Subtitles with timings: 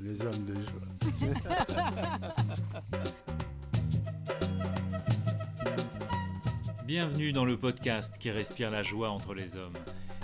[0.00, 1.24] Les hommes de joie.
[6.86, 9.72] Bienvenue dans le podcast qui respire la joie entre les hommes.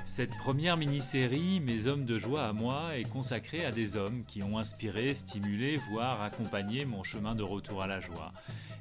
[0.04, 4.42] Cette première mini-série, Mes hommes de joie à moi, est consacrée à des hommes qui
[4.42, 8.32] ont inspiré, stimulé, voire accompagné mon chemin de retour à la joie.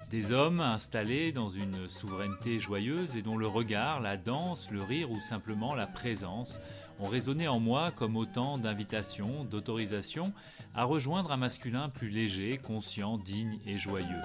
[0.10, 5.12] Des hommes installés dans une souveraineté joyeuse et dont le regard, la danse, le rire
[5.12, 6.60] ou simplement la présence
[7.00, 10.34] ont résonné en moi comme autant d'invitations, d'autorisations
[10.74, 14.24] à rejoindre un masculin plus léger, conscient, digne et joyeux.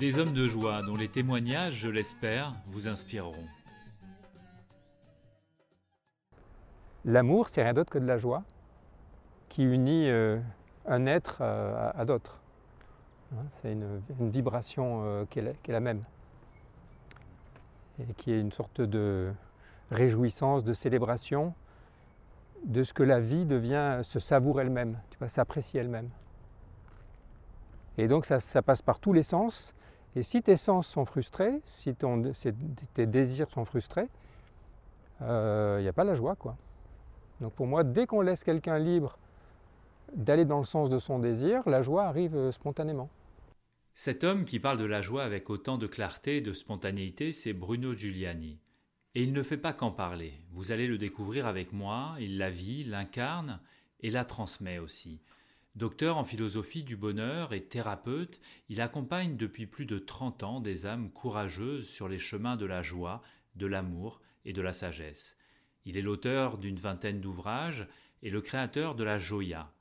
[0.00, 3.46] Des hommes de joie dont les témoignages, je l'espère, vous inspireront.
[7.04, 8.42] L'amour, c'est rien d'autre que de la joie
[9.48, 10.40] qui unit euh,
[10.86, 12.38] un être euh, à, d'autres.
[13.32, 16.02] Hein, c'est une, vibration euh, qui, est la, même.
[17.98, 19.32] Et qui est une sorte de
[19.90, 21.54] réjouissance, de célébration
[22.64, 26.10] de ce que la vie devient, se savoure elle-même, tu s'apprécie elle-même.
[27.98, 29.74] Et donc ça, passe par tous les sens.
[30.16, 34.08] Et si tes sens sont frustrés, si tes désirs sont frustrés,
[35.20, 36.34] il euh, n'y a pas la joie.
[36.36, 36.56] quoi.
[37.40, 39.18] Donc pour moi, dès qu'on laisse quelqu'un libre
[40.14, 43.10] d'aller dans le sens de son désir, la joie arrive euh, spontanément.
[43.92, 47.54] Cet homme qui parle de la joie avec autant de clarté et de spontanéité, c'est
[47.54, 48.58] Bruno Giuliani.
[49.14, 50.34] Et il ne fait pas qu'en parler.
[50.52, 53.60] Vous allez le découvrir avec moi, il la vit, l'incarne
[54.00, 55.22] et la transmet aussi.
[55.74, 60.86] Docteur en philosophie du bonheur et thérapeute, il accompagne depuis plus de 30 ans des
[60.86, 63.22] âmes courageuses sur les chemins de la joie,
[63.54, 65.36] de l'amour et de la sagesse.
[65.84, 67.86] Il est l'auteur d'une vingtaine d'ouvrages
[68.22, 69.72] et le créateur de la Joya,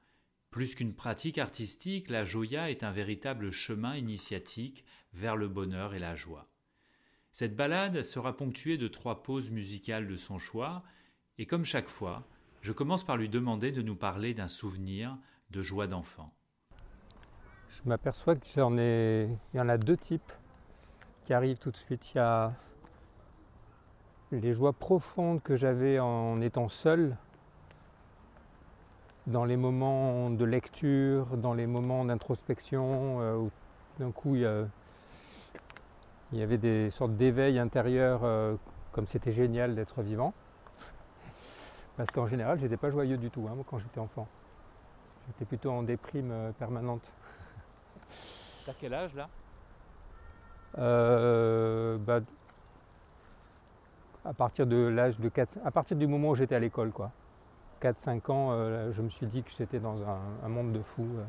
[0.56, 6.00] plus qu'une pratique artistique, la Joya est un véritable chemin initiatique vers le bonheur et
[6.00, 6.48] la joie.
[7.34, 10.82] Cette balade sera ponctuée de trois pauses musicales de son choix,
[11.38, 12.24] et comme chaque fois,
[12.62, 15.18] je commence par lui demander de nous parler d'un souvenir
[15.50, 16.34] de joie d'enfant.
[17.72, 19.28] Je m'aperçois que ai.
[19.54, 20.32] Y en a deux types
[21.26, 22.14] qui arrivent tout de suite.
[22.14, 22.54] Il y a
[24.32, 27.18] les joies profondes que j'avais en étant seul,
[29.28, 33.52] dans les moments de lecture, dans les moments d'introspection, euh, où
[34.00, 34.42] d'un coup il
[36.34, 38.56] y, avait des sortes d'éveil intérieur, euh,
[38.92, 40.34] comme c'était génial d'être vivant.
[41.98, 44.28] Parce qu'en général, j'étais pas joyeux du tout hein, quand j'étais enfant.
[45.28, 47.12] J'étais plutôt en déprime euh, permanente.
[48.66, 49.30] T'as quel âge là?
[50.78, 52.20] Bah,
[54.26, 57.12] à partir de l'âge de 4, à partir du moment où j'étais à l'école quoi.
[57.86, 59.98] 4-5 ans, euh, je me suis dit que j'étais dans
[60.44, 61.24] un, monde de fous euh,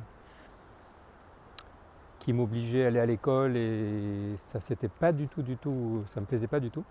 [2.18, 6.20] qui m'obligeait à aller à l'école et ça c'était pas du tout, du tout, ça
[6.22, 6.84] me plaisait pas du tout.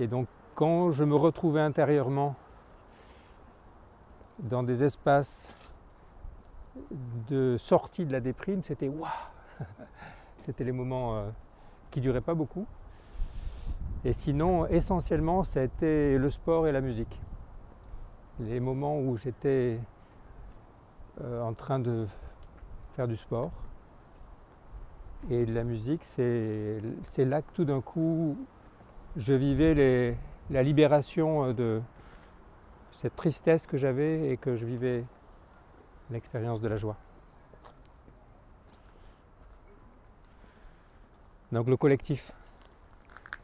[0.00, 2.34] Et donc quand je me retrouvais intérieurement
[4.38, 5.54] dans des espaces
[7.28, 9.10] de sortie de la déprime, c'était waouh
[10.38, 11.28] C'était les moments euh,
[11.90, 12.66] qui duraient pas beaucoup.
[14.06, 17.20] Et sinon, essentiellement, c'était le sport et la musique
[18.40, 19.78] les moments où j'étais
[21.20, 22.06] euh, en train de
[22.94, 23.50] faire du sport.
[25.30, 26.80] Et la musique, c'est
[27.18, 28.36] là que tout d'un coup,
[29.16, 30.16] je vivais
[30.50, 31.82] la libération euh, de
[32.90, 35.04] cette tristesse que j'avais et que je vivais
[36.10, 36.96] l'expérience de la joie.
[41.52, 42.32] Donc le collectif,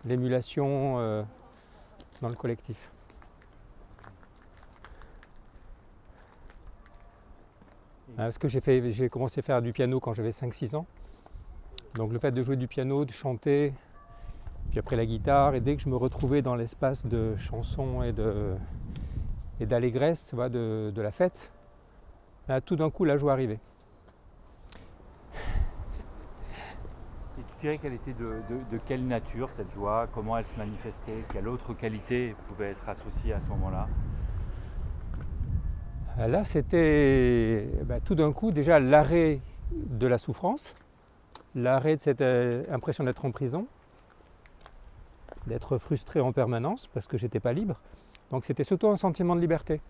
[0.06, 1.22] l'émulation euh,
[2.22, 2.90] dans le collectif.
[8.18, 10.86] Parce que j'ai, commencé à faire du piano quand j'avais 5-6 ans.
[11.94, 13.72] Donc le fait de jouer du piano, de chanter,
[14.70, 19.66] puis après la guitare, et dès que je me retrouvais dans l'espace de chansons et
[19.66, 21.52] d'allégresse, tu vois, de, la fête,
[22.48, 23.60] là tout d'un coup la joie arrivait.
[27.38, 30.08] Et tu dirais qu'elle était de, de, quelle nature cette joie?
[30.12, 31.24] Comment elle se manifestait?
[31.32, 33.86] Quelle autre qualité pouvait être associée à ce moment-là?
[36.26, 40.74] Là, c'était bah, tout d'un coup déjà l'arrêt de la souffrance,
[41.54, 43.68] l'arrêt de cette euh, impression d'être en prison,
[45.46, 47.78] d'être frustré en permanence parce que j'étais pas libre.
[48.32, 49.80] Donc c'était surtout un sentiment de liberté.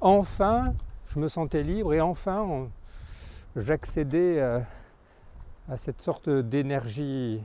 [0.00, 0.74] Enfin,
[1.06, 2.68] je me sentais libre et enfin,
[3.54, 7.40] j'accédais à, cette sorte d'énergie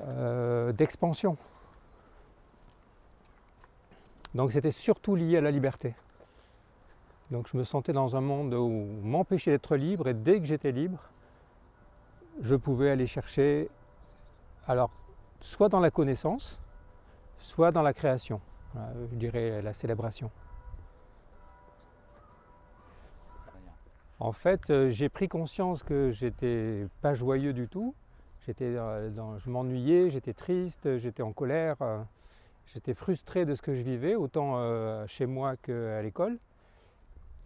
[0.00, 1.36] euh, d'expansion.
[4.34, 5.94] Donc c'était surtout lié à la liberté.
[7.30, 8.70] Donc je me sentais dans un monde où
[9.02, 10.98] m'empêchait d'être libre et dès que j'étais libre,
[12.40, 13.68] je pouvais aller chercher,
[14.66, 14.90] alors
[15.40, 16.60] soit dans la connaissance,
[17.38, 18.40] soit dans la création,
[18.74, 20.30] je dirais la célébration.
[24.20, 27.94] En fait, euh, j'ai pris conscience que j'étais pas joyeux du tout.
[28.58, 32.02] Dans, je m'ennuyais, j'étais triste, j'étais en colère, euh,
[32.72, 36.38] j'étais frustré de ce que je vivais, autant euh, chez moi qu'à l'école.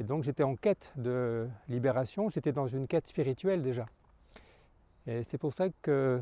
[0.01, 3.87] Et donc j'étais en quête de libération, j'étais dans une quête spirituelle déjà.
[5.07, 6.21] Et c'est pour ça que,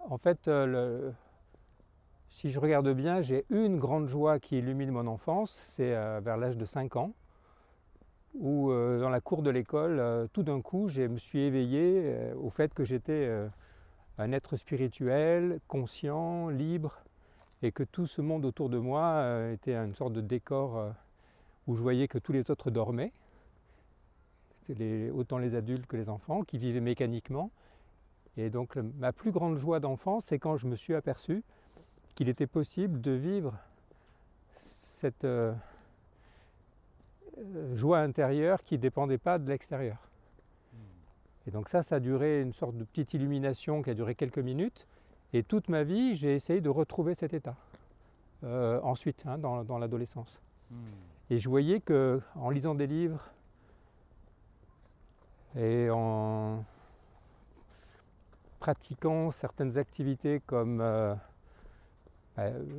[0.00, 0.50] en fait,
[2.28, 6.56] si je regarde bien, j'ai une grande joie qui illumine mon enfance, c'est vers l'âge
[6.56, 7.12] de 5 ans
[8.34, 12.02] où euh, dans la cour de l'école, euh, tout d'un coup, je me suis éveillé
[12.04, 13.30] euh, au fait que j'étais
[14.18, 17.02] un être spirituel, conscient, libre,
[17.62, 20.92] et que tout ce monde autour de moi était une sorte de décor
[21.66, 23.12] où je voyais que tous les autres dormaient.
[24.66, 27.50] C'était autant les adultes que les enfants qui vivaient mécaniquement.
[28.36, 31.42] Et donc ma plus grande joie d'enfant, c'est quand je me suis aperçu
[32.14, 33.54] qu'il était possible de vivre
[34.54, 35.52] cette euh,
[37.74, 40.08] joie intérieure qui ne dépendait pas de l'extérieur.
[41.46, 44.38] Et donc ça, ça a duré une sorte de petite illumination qui a duré quelques
[44.38, 44.86] minutes.
[45.32, 47.56] Et toute ma vie, j'ai essayé de retrouver cet état.
[48.44, 50.40] Euh, ensuite, hein, dans, l'adolescence.
[51.30, 53.20] Et je voyais que en lisant des livres
[55.54, 56.64] et en
[58.58, 61.14] pratiquant certaines activités comme euh,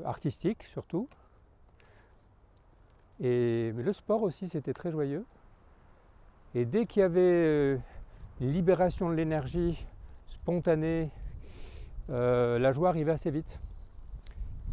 [0.06, 1.08] artistiques surtout,
[3.20, 5.26] et, mais le sport aussi, c'était très joyeux.
[6.56, 7.78] Et dès qu'il y avait euh,
[8.42, 9.86] une libération de l'énergie
[10.28, 11.10] spontanée,
[12.10, 13.60] euh, la joie arrivait assez vite.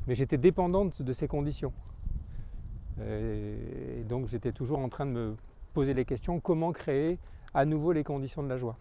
[0.06, 1.72] Mais j'étais dépendante de ces conditions.
[3.00, 5.36] Et donc j'étais toujours en train de me
[5.72, 7.18] poser les questions, comment créer
[7.54, 8.76] à nouveau les conditions de la joie?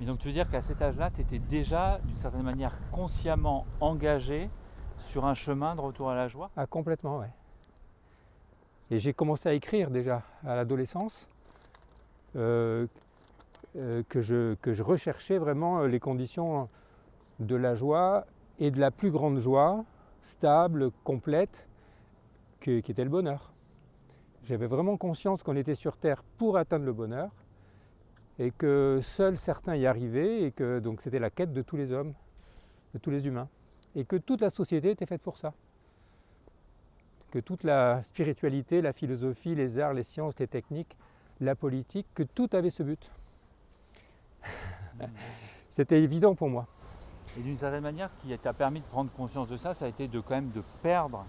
[0.00, 3.66] Mais donc tu veux dire qu'à cet âge-là, tu étais déjà d'une certaine manière consciemment
[3.80, 4.48] engagé
[4.98, 6.50] sur un chemin de retour à la joie?
[6.56, 7.26] Ah complètement, oui.
[8.90, 11.28] Et j'ai commencé à écrire déjà à l'adolescence
[12.36, 12.86] euh,
[13.76, 16.68] euh, que, je, que je recherchais vraiment les conditions
[17.40, 18.26] de la joie
[18.58, 19.84] et de la plus grande joie,
[20.20, 21.66] stable, complète,
[22.60, 23.52] qui était le bonheur.
[24.44, 27.30] J'avais vraiment conscience qu'on était sur Terre pour atteindre le bonheur
[28.38, 31.92] et que seuls certains y arrivaient et que donc c'était la quête de tous les
[31.92, 32.14] hommes,
[32.94, 33.48] de tous les humains
[33.94, 35.52] et que toute la société était faite pour ça
[37.32, 40.98] que toute la spiritualité, la philosophie, les arts, les sciences, les techniques,
[41.40, 43.10] la politique, que tout avait ce but.
[45.70, 46.68] C'était évident pour moi.
[47.38, 49.88] Et d'une certaine manière, ce qui t'a permis de prendre conscience de ça, ça a
[49.88, 51.24] été de quand même de perdre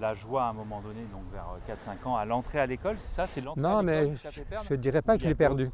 [0.00, 3.26] la joie à un moment donné, donc vers 4-5 ans, à l'entrée à l'école, ça
[3.26, 5.70] c'est l'entrée Non, mais je ne dirais pas que je l'ai perdue.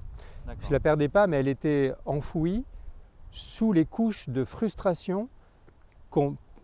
[0.47, 2.65] Je ne la perdais pas, mais elle était enfouie
[3.31, 5.29] sous les couches de frustration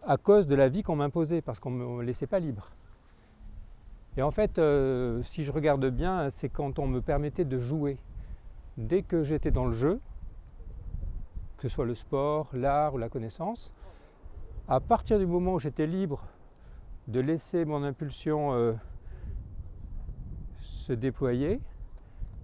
[0.06, 2.70] à cause de la vie qu'on m'imposait, parce qu'on ne me laissait pas libre.
[4.16, 7.98] Et en fait, euh, si je regarde bien, c'est quand on me permettait de jouer.
[8.76, 10.00] Dès que j'étais dans le jeu,
[11.60, 13.74] que ce soit le sport, l'art ou la connaissance,
[14.66, 16.24] à partir du moment où j'étais libre
[17.06, 18.72] de laisser mon impulsion euh,
[20.60, 21.60] se déployer,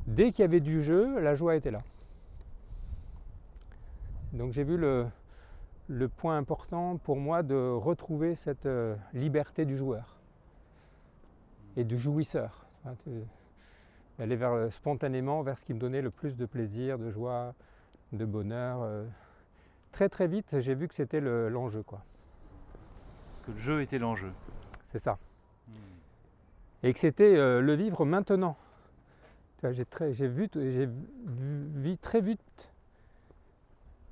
[0.07, 1.79] dès qu'il y avait du jeu, la joie était là.
[4.35, 5.09] Donc j'ai vu le,
[6.19, 10.19] point important pour moi de retrouver cette euh, liberté du joueur
[11.75, 12.67] et du jouisseur.
[14.19, 17.55] Aller vers, spontanément vers ce qui me donnait le plus de plaisir, de joie,
[18.13, 18.81] de bonheur.
[18.83, 19.05] Euh.
[19.93, 21.83] Très très vite, j'ai vu que c'était l'enjeu.
[21.83, 22.03] quoi.
[23.45, 24.31] Que le jeu était l'enjeu.
[24.93, 25.19] C'est ça.
[25.69, 25.73] Hmm.
[26.83, 28.57] Et que c'était euh, le vivre maintenant.
[29.63, 30.89] J'ai vu, vu,
[31.25, 32.69] vu, très vite,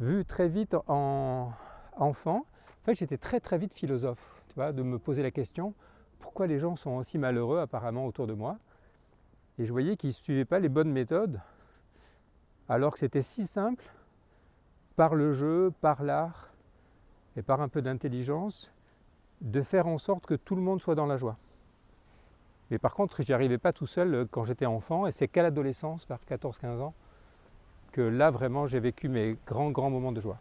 [0.00, 1.52] vu très vite en
[1.96, 2.38] enfant.
[2.38, 5.74] En fait, j'étais très très vite philosophe, tu vois, de me poser la question
[6.24, 8.58] pourquoi les gens sont aussi malheureux apparemment autour de moi?
[9.58, 11.38] Et je voyais qu'ils ne suivaient pas les bonnes méthodes,
[12.68, 13.84] alors que c'était si simple,
[14.96, 16.50] par le jeu, par l'art
[17.36, 18.70] et par un peu d'intelligence,
[19.40, 21.36] de faire en sorte que tout le monde soit dans la joie.
[22.70, 25.28] Mais par contre, je n'y arrivais pas tout seul euh, quand j'étais enfant, et c'est
[25.28, 26.94] qu'à l'adolescence, vers 14-15 ans,
[27.92, 30.38] que là vraiment j'ai vécu mes grands, grands moments de joie,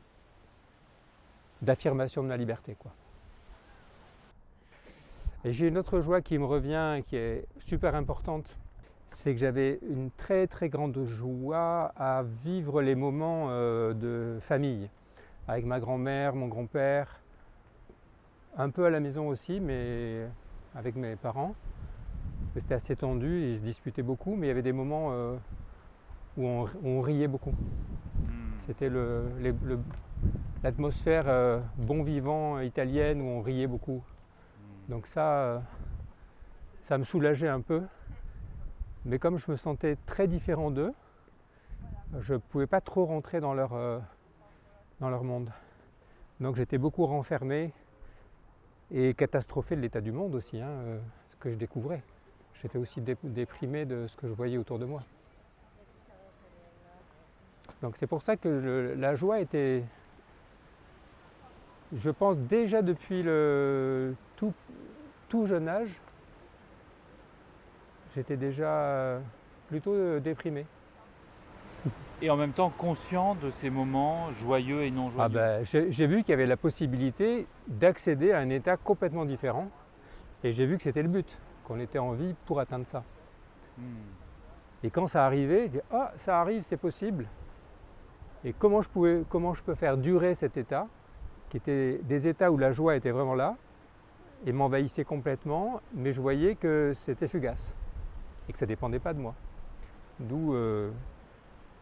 [1.62, 2.76] d'affirmation de ma liberté.
[2.80, 2.92] quoi.
[5.44, 8.58] Et j'ai une autre joie qui me revient, qui est super importante,
[9.08, 14.90] c'est que j'avais une très très grande joie à vivre les moments euh, de famille,
[15.48, 17.20] avec ma grand-mère, mon grand-père,
[18.58, 20.28] un peu à la maison aussi, mais
[20.76, 21.56] avec mes parents.
[22.54, 25.36] C'était assez tendu, ils se disputaient beaucoup, mais il y avait des moments euh,
[26.38, 27.52] où, on, riait beaucoup.
[27.52, 28.52] Hmm.
[28.68, 28.92] C'était
[30.64, 34.04] l'atmosphère euh, bon vivant italienne où on riait beaucoup.
[34.88, 35.64] Donc ça,
[36.84, 37.82] ça me soulageait un peu.
[39.06, 40.94] Mais comme je me sentais très différent d'eux,
[42.22, 44.00] je ne pouvais pas trop rentrer dans leur, euh,
[45.00, 45.50] dans leur monde.
[46.40, 47.74] Donc j'étais beaucoup renfermé
[48.92, 51.00] et catastrophé de l'état du monde aussi, hein, euh,
[51.32, 52.02] ce que je découvrais.
[52.62, 55.04] J'étais aussi dé- déprimé de ce que je voyais autour de moi.
[57.82, 59.84] Donc c'est pour ça que la joie était,
[61.94, 64.16] je pense déjà depuis le
[65.28, 66.00] tout jeune âge,
[68.16, 69.20] j'étais déjà euh,
[69.68, 70.66] plutôt euh, déprimé.
[72.22, 75.26] Et en même temps conscient de ces moments joyeux et non joyeux.
[75.26, 79.26] Ah ben, j'ai j'ai vu qu'il y avait la possibilité d'accéder à un état complètement
[79.26, 79.68] différent.
[80.44, 83.04] Et j'ai vu que c'était le but, qu'on était en vie pour atteindre ça.
[83.78, 83.84] Hmm.
[84.84, 87.28] Et quand ça arrivait, je dis Ah, ça arrive, c'est possible.
[88.46, 90.88] Et comment je, pouvais, comment je peux faire durer cet état,
[91.50, 93.56] qui était des états où la joie était vraiment là,
[94.46, 97.74] et m'envahissait complètement, mais je voyais que c'était fugace,
[98.48, 99.34] et que ça ne dépendait pas de moi.
[100.20, 100.92] D'où euh,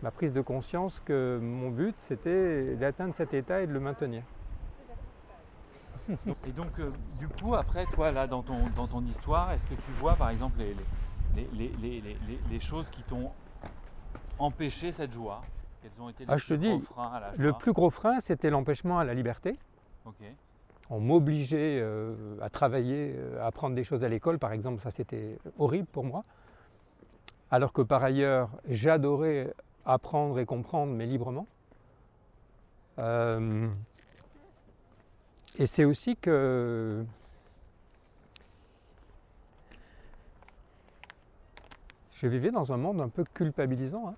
[0.01, 4.23] ma prise de conscience que mon but, c'était d'atteindre cet état et de le maintenir.
[6.47, 9.75] Et donc, euh, du coup, après, toi, là, dans ton, dans ton histoire, est-ce que
[9.85, 10.75] tu vois, par exemple, les,
[11.53, 13.31] les, les, les, choses qui t'ont
[14.39, 15.41] empêché cette joie?
[15.81, 17.59] Quels ont été les Ah, je te plus gros dis, freins à la Le joie?
[17.59, 19.57] plus gros frein, c'était l'empêchement à la liberté.
[20.05, 20.15] Ok.
[20.89, 25.37] On m'obligeait euh, à travailler, à apprendre des choses à l'école, par exemple, ça c'était
[25.57, 26.23] horrible pour moi.
[27.51, 29.53] Alors que par ailleurs, j'adorais
[29.85, 31.47] apprendre et comprendre, mais librement.
[32.97, 33.67] Euh,
[35.57, 37.03] et c'est aussi que
[42.13, 44.15] je vivais dans un monde un peu culpabilisant, hein.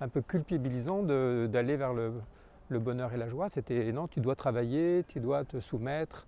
[0.00, 2.12] un peu culpabilisant d'aller vers le,
[2.78, 6.26] bonheur et la joie, c'était non, tu dois travailler, tu dois te soumettre.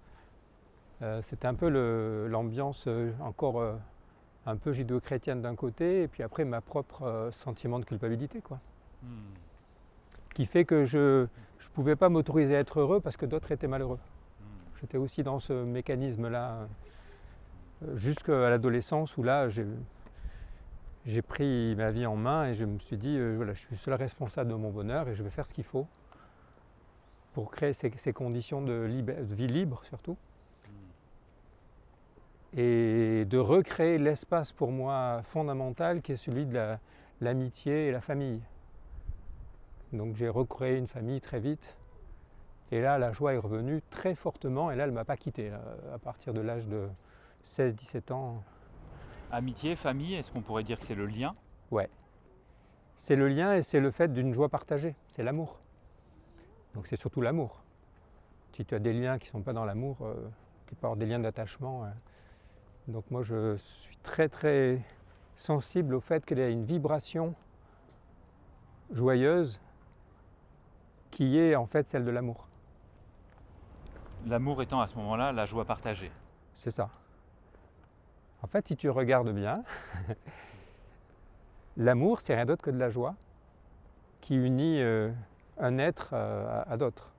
[1.02, 1.68] Euh, c'était un peu
[2.28, 3.62] l'ambiance euh, encore
[4.47, 8.59] un peu judéo-chrétienne d'un côté, et puis après ma propre euh, sentiment de culpabilité, quoi.
[9.03, 9.35] Hmm.
[10.35, 11.29] Qui fait que je ne
[11.75, 13.99] pouvais pas m'autoriser à être heureux parce que d'autres étaient malheureux.
[14.41, 14.79] Hmm.
[14.81, 16.67] J'étais aussi dans ce mécanisme-là
[17.83, 19.67] euh, jusqu'à l'adolescence où là j'ai
[21.05, 23.77] j'ai pris ma vie en main et je me suis dit euh, voilà, je suis
[23.77, 25.89] seul responsable de mon bonheur et je vais faire ce qu'il faut
[27.35, 28.87] pour créer ces, ces conditions de
[29.33, 30.17] vie libre surtout
[32.56, 36.78] et de recréer l'espace pour moi fondamental qui est celui de la-
[37.21, 38.40] l'amitié et la famille.
[39.92, 41.76] Donc j'ai recréé une famille très vite
[42.71, 45.50] et là, la joie est revenue très fortement et là, elle ne m'a pas quitté.
[45.50, 45.61] là.
[45.94, 46.88] À partir de l'âge de
[47.42, 48.42] 16-17 ans,
[49.30, 51.35] Amitié, famille, est-ce qu'on pourrait dire que c'est le lien?
[52.94, 54.94] C'est le lien et c'est le fait d'une joie partagée.
[55.09, 55.59] C'est l'amour.
[56.75, 57.62] Donc c'est surtout l'amour.
[58.52, 60.14] Si tu as des liens qui ne sont pas dans l'amour, euh,
[60.66, 61.85] tu peux avoir des liens d'attachement.
[61.85, 61.88] euh.
[62.89, 64.81] Donc moi, je suis très très
[65.35, 67.35] sensible au fait qu'il y a une vibration
[68.93, 69.61] joyeuse
[71.11, 72.47] qui est en fait celle de l'amour.
[74.27, 76.11] L'amour étant à ce moment-là la joie partagée.
[76.55, 76.91] C'est ça.
[78.43, 79.62] En fait, si tu regardes bien,
[81.77, 83.15] l'amour, c'est rien d'autre que de la joie
[84.21, 85.11] qui unit euh,
[85.59, 87.11] un être euh, à, à d'autres.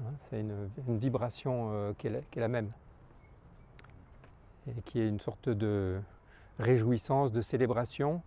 [0.00, 2.70] Hein, c'est une, une vibration euh, qui, est la, qui est la même.
[4.68, 5.98] Et qui est une sorte de
[6.58, 8.22] réjouissance, de célébration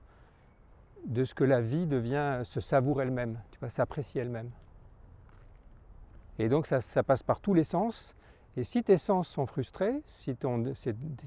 [1.06, 4.50] de ce que la vie devient, se savoure elle-même, tu vois, s'apprécie elle-même.
[6.40, 8.16] Et donc ça, passe par tous les sens,
[8.58, 10.36] et si tes sens sont frustrés, si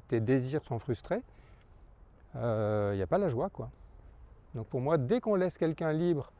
[0.09, 1.23] tes désirs sont frustrés,
[2.35, 3.49] il n'y a pas la joie.
[3.49, 3.71] quoi.
[4.55, 6.33] Donc pour moi, dès qu'on laisse quelqu'un libre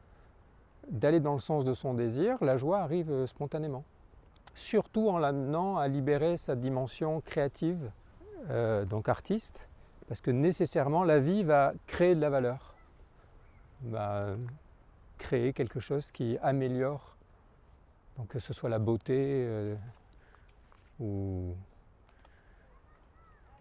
[0.89, 3.83] d'aller dans le sens de son désir, la joie arrive euh, spontanément.
[4.53, 7.91] Surtout en l'amenant à libérer sa dimension créative,
[8.49, 9.67] euh, donc artiste,
[10.07, 12.75] parce que nécessairement la vie va créer de la valeur,
[13.83, 14.35] va
[15.17, 17.15] créer quelque chose qui améliore,
[18.17, 19.75] donc que ce soit la beauté, euh,
[20.99, 21.55] ou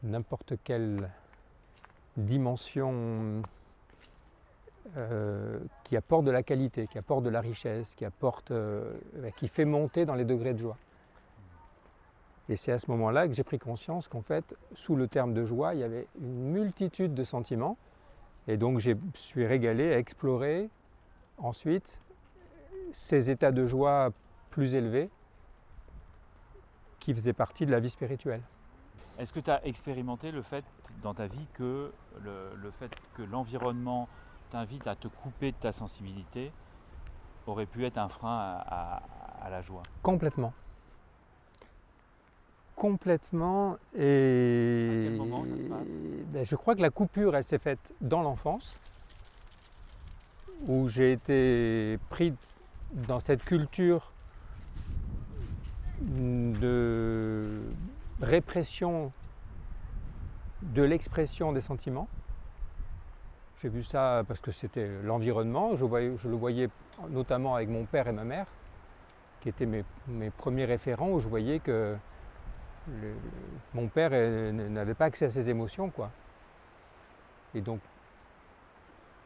[0.02, 1.10] n'importe quelle
[2.16, 3.42] dimension
[4.96, 7.96] euh, qui apporte de la qualité, qui apporte de la richesse,
[9.36, 10.76] qui fait monter dans les degrés de joie.
[12.48, 15.44] Et c'est à ce moment-là que j'ai pris conscience qu'en fait, sous le terme de
[15.46, 17.76] joie, il y avait une multitude de sentiments.
[18.48, 20.68] Et donc, je me suis régalé à explorer
[21.38, 22.00] ensuite
[22.92, 24.10] ces états de joie
[24.50, 25.08] plus élevés
[27.00, 28.42] qui faisaient partie de la vie spirituelle.
[29.18, 30.64] Est-ce que tu as expérimenté le fait
[31.02, 34.08] dans ta vie que le, le fait que l'environnement
[34.50, 36.52] t'invite à te couper de ta sensibilité
[37.46, 39.02] aurait pu être un frein à, à-
[39.46, 39.82] à la joie?
[40.02, 40.52] Complètement.
[42.76, 43.76] Complètement.
[43.96, 45.88] Et À quel moment ça se passe?
[46.32, 48.78] Ben, je crois que la coupure, elle s'est faite dans l'enfance,
[50.66, 52.32] où j'ai été pris
[53.06, 54.12] dans cette culture
[56.00, 57.60] de
[58.20, 59.12] répression
[60.62, 62.08] de l'expression des sentiments.
[63.62, 65.74] J'ai vu ça parce que c'était l'environnement.
[65.76, 66.68] Je, le voyais
[67.10, 68.46] notamment avec mon père et ma mère,
[69.40, 71.94] qui étaient mes, mes premiers référents, où je voyais que
[73.72, 75.90] mon père euh, n'avait pas accès à ses émotions.
[75.90, 76.10] Quoi.
[77.54, 77.80] Et donc,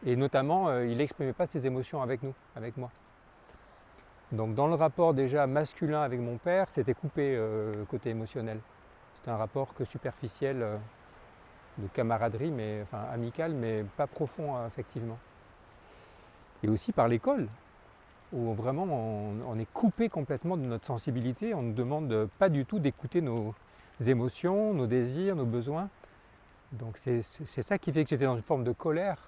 [0.07, 2.91] et notamment, euh, il n'exprimait pas ses émotions avec nous, avec moi.
[4.31, 8.61] Donc dans le rapport déjà masculin avec mon père, c'était coupé euh, côté émotionnel.
[9.15, 10.65] C'était un rapport que superficiel,
[11.79, 15.19] de camaraderie, mais enfin amical, mais pas profond affectivement.
[16.63, 17.49] Et aussi par l'école,
[18.33, 21.55] où vraiment on, est coupé complètement de notre sensibilité.
[21.55, 23.55] On ne demande pas du tout d'écouter nos
[24.07, 25.89] émotions, nos désirs, nos besoins.
[26.73, 27.23] Donc c'est
[27.63, 29.19] ça qui fait que j'étais dans une forme de colère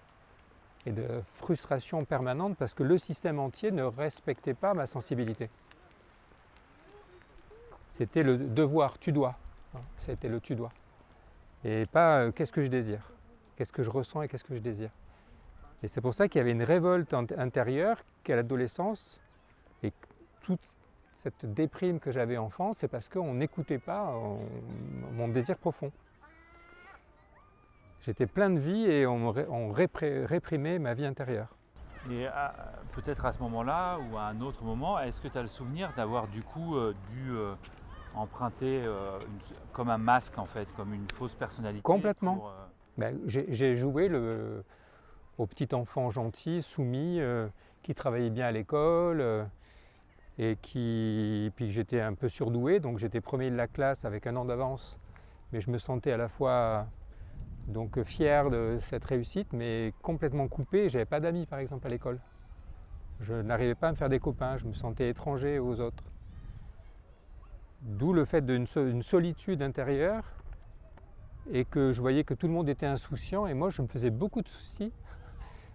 [0.87, 5.49] et de frustration permanente parce que le système entier ne respectait pas ma sensibilité.
[7.92, 9.37] C'était le devoir, tu dois.
[9.75, 10.71] hein, C'était le tu dois.
[11.64, 13.02] Et pas euh, qu'est-ce que je désire,
[13.57, 14.90] qu'est-ce que je ressens et qu'est-ce que je désire?
[15.83, 19.21] Et c'est pour ça qu'il y avait une révolte int- intérieure qu'à l'adolescence
[19.83, 19.93] et
[20.43, 20.61] toute
[21.23, 24.41] cette déprime que j'avais enfant, c'est parce qu'on n'écoutait pas on-
[25.12, 25.91] mon désir profond.
[28.03, 31.49] J'étais plein de vie et on, répré- réprimait ma vie intérieure.
[32.11, 32.55] Et à-
[32.93, 35.93] peut-être à ce moment-là ou à un autre moment, est-ce que tu as le souvenir
[35.97, 37.53] d'avoir du coup euh, dû euh,
[38.15, 42.47] emprunter euh, une- comme un masque en fait, comme une fausse personnalité Complètement.
[42.49, 42.65] euh,
[42.97, 44.65] Ben, j'ai joué le,
[45.37, 47.47] au petit enfant gentil, soumis, euh,
[47.83, 49.45] qui travaillait bien à l'école euh,
[50.39, 54.37] et qui, puis j'étais un peu surdoué, donc j'étais premier de la classe avec un
[54.37, 54.99] an d'avance,
[55.53, 56.87] mais je me sentais à la fois
[57.69, 60.88] donc fier de cette réussite, mais complètement coupé.
[60.88, 62.19] J'avais pas d'amis par exemple à l'école.
[63.21, 66.05] Je n'arrivais pas à me faire des copains, je me sentais étranger aux autres.
[67.83, 70.25] D'où le fait d'une so- une solitude intérieure
[71.51, 74.11] et que je voyais que tout le monde était insouciant et moi je me faisais
[74.11, 74.93] beaucoup de soucis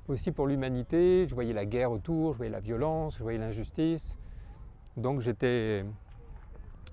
[0.08, 4.18] aussi pour l'humanité, je voyais la guerre autour, je voyais la violence, je voyais l'injustice.
[4.98, 5.84] Donc j'étais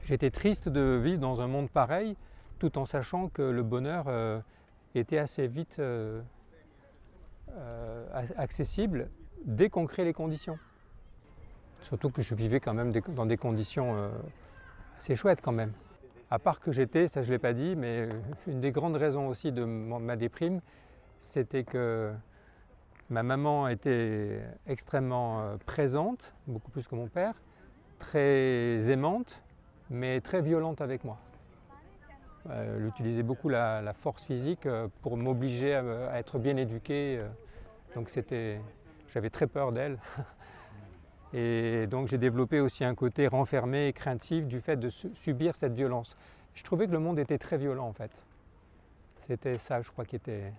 [0.05, 2.17] j'étais triste de vivre dans un monde pareil
[2.59, 4.41] tout en sachant que le bonheur euh,
[4.95, 6.23] était assez vite euh,
[7.51, 9.11] euh, accessible
[9.45, 10.59] dès qu'on crée les conditions.
[11.81, 14.13] Surtout que je vivais quand même dans des conditions
[15.01, 15.73] assez chouettes quand même.
[16.31, 18.09] À part que j'étais, ça je ne l'ai pas dit, mais
[18.47, 20.61] une des grandes raisons aussi de ma déprime,
[21.19, 22.13] c'était que
[23.13, 27.35] ma maman était extrêmement euh, présente, beaucoup plus que mon père,
[27.99, 29.43] très aimante,
[29.91, 31.19] mais très violente avec moi.
[32.49, 37.23] Euh, elle utilisait beaucoup la, force physique euh, pour m'obliger à, être bien éduqué.
[37.95, 38.61] donc c'était,
[39.13, 39.99] j'avais très peur d'elle.
[41.35, 45.55] Et donc j'ai développé aussi un côté renfermé et craintif du fait de su- subir
[45.55, 46.15] cette violence.
[46.55, 48.11] Je trouvais que le monde était très violent en fait.
[49.29, 50.53] C'était ça, je crois, qui était,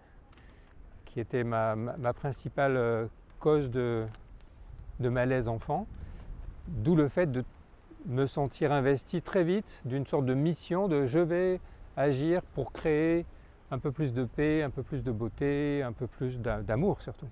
[1.14, 1.76] qui était ma,
[2.14, 3.06] principale euh,
[3.40, 4.08] cause de,
[5.00, 5.86] malaise enfant.
[6.68, 7.44] D'où le fait de
[8.08, 11.60] me sentir investi très vite d'une sorte de mission de je vais
[11.96, 13.26] agir pour créer
[13.70, 17.00] un peu plus de paix, un peu plus de beauté, un peu plus d'a- d'amour
[17.02, 17.30] surtout.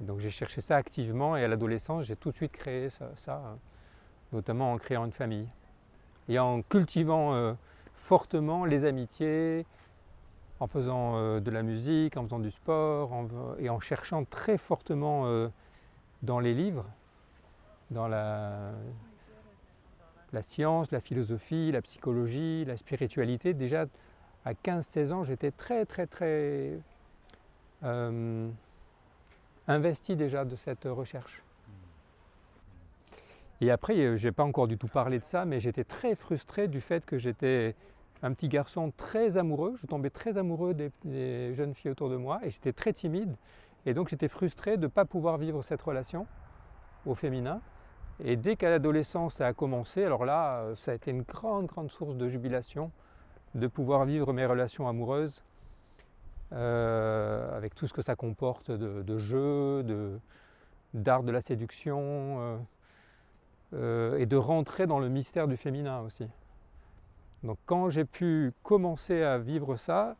[0.00, 3.54] Donc j'ai cherché ça activement et à l'adolescence, j'ai tout de suite créé ça, euh,
[4.32, 5.46] notamment en créant une famille.
[6.28, 7.52] Et en cultivant euh,
[7.94, 9.64] fortement les amitiés,
[10.60, 13.10] en faisant euh, de la musique, en faisant du sport,
[13.58, 15.48] et en cherchant très fortement euh,
[16.22, 16.84] dans les livres,
[17.90, 18.72] dans la,
[20.32, 23.54] la science, la philosophie, la psychologie, la spiritualité.
[23.54, 23.86] Déjà
[24.44, 26.78] à 15-16 ans, j'étais très très très
[27.82, 28.48] euh,
[29.66, 31.42] investi déjà de cette recherche.
[33.62, 36.66] Et après, je n'ai pas encore du tout parlé de ça, mais j'étais très frustré
[36.66, 37.74] du fait que j'étais
[38.22, 39.74] un petit garçon très amoureux.
[39.80, 43.36] Je tombais très amoureux des, jeunes filles autour de moi et j'étais très timide.
[43.86, 46.26] Et donc j'étais frustré de ne pas pouvoir vivre cette relation
[47.06, 47.60] au féminin.
[48.22, 51.90] Et dès qu'à l'adolescence ça a commencé, alors là, ça a été une grande, grande
[51.90, 52.90] source de jubilation
[53.54, 55.42] de pouvoir vivre mes relations amoureuses
[56.52, 60.18] euh, avec tout ce que ça comporte de, de jeux, de-
[60.94, 62.56] d'art de la séduction, euh,
[63.74, 66.26] euh, et de rentrer dans le mystère du féminin aussi.
[67.42, 70.16] Donc quand j'ai pu commencer à vivre ça,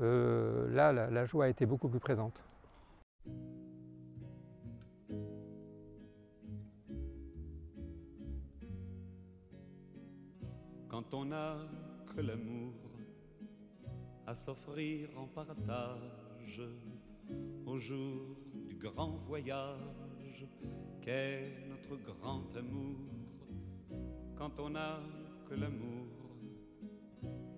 [0.00, 2.42] euh, là la, la joie a été beaucoup plus présente.
[10.88, 11.56] Quand on n'a
[12.14, 12.74] que l'amour
[14.26, 16.62] à s'offrir en partage
[17.66, 18.36] au jour
[18.68, 20.46] du grand voyage
[21.00, 22.96] qu'est notre grand amour,
[24.36, 25.00] quand on a
[25.56, 26.06] l'amour,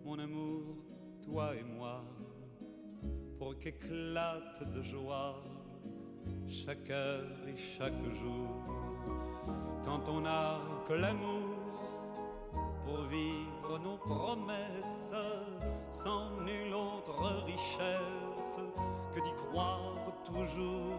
[0.04, 0.76] mon amour,
[1.22, 2.04] toi et moi,
[3.38, 5.42] pour qu'éclate de joie
[6.46, 8.48] chaque heure et chaque jour.
[9.85, 11.56] Quand on n'a que l'amour
[12.85, 15.14] pour vivre nos promesses
[15.90, 18.59] sans nulle autre richesse
[19.14, 20.94] que d'y croire toujours.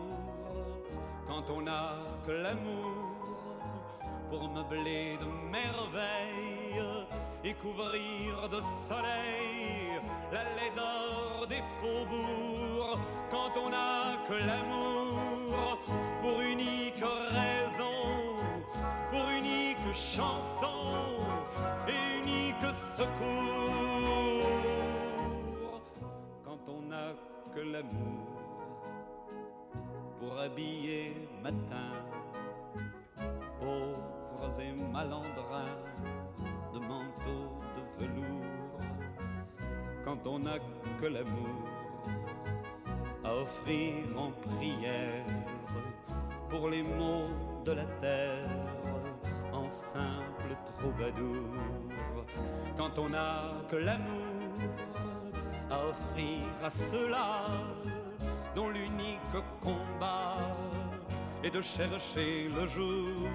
[1.28, 3.18] Quand on n'a que l'amour
[4.30, 6.57] pour meubler de merveilles
[7.44, 10.02] et couvrir de soleil
[10.32, 13.00] la laideur des faubourgs.
[13.30, 15.80] Quand on n'a que l'amour
[16.22, 17.04] pour unique
[17.40, 17.98] raison,
[19.12, 21.22] pour unique chanson
[21.88, 23.28] et unique secours.
[26.44, 27.14] Quand on n'a
[27.54, 28.28] que l'amour
[30.20, 31.94] pour habiller matin
[33.60, 35.87] pauvres et malandrins
[40.04, 40.58] Quand on n'a
[41.02, 41.68] que l'amour
[43.24, 45.26] à offrir en prière
[46.50, 47.28] pour les maux
[47.66, 48.48] de la terre
[49.52, 51.44] en simple troubadour.
[52.78, 54.72] Quand on n'a que l'amour
[55.70, 57.48] à offrir à ceux-là
[58.56, 59.20] dont l'unique
[59.62, 60.38] combat
[61.44, 63.28] est de chercher le jour.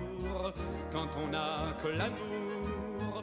[0.90, 3.22] Quand on n'a que l'amour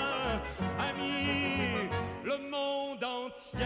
[2.37, 3.65] le monde entier.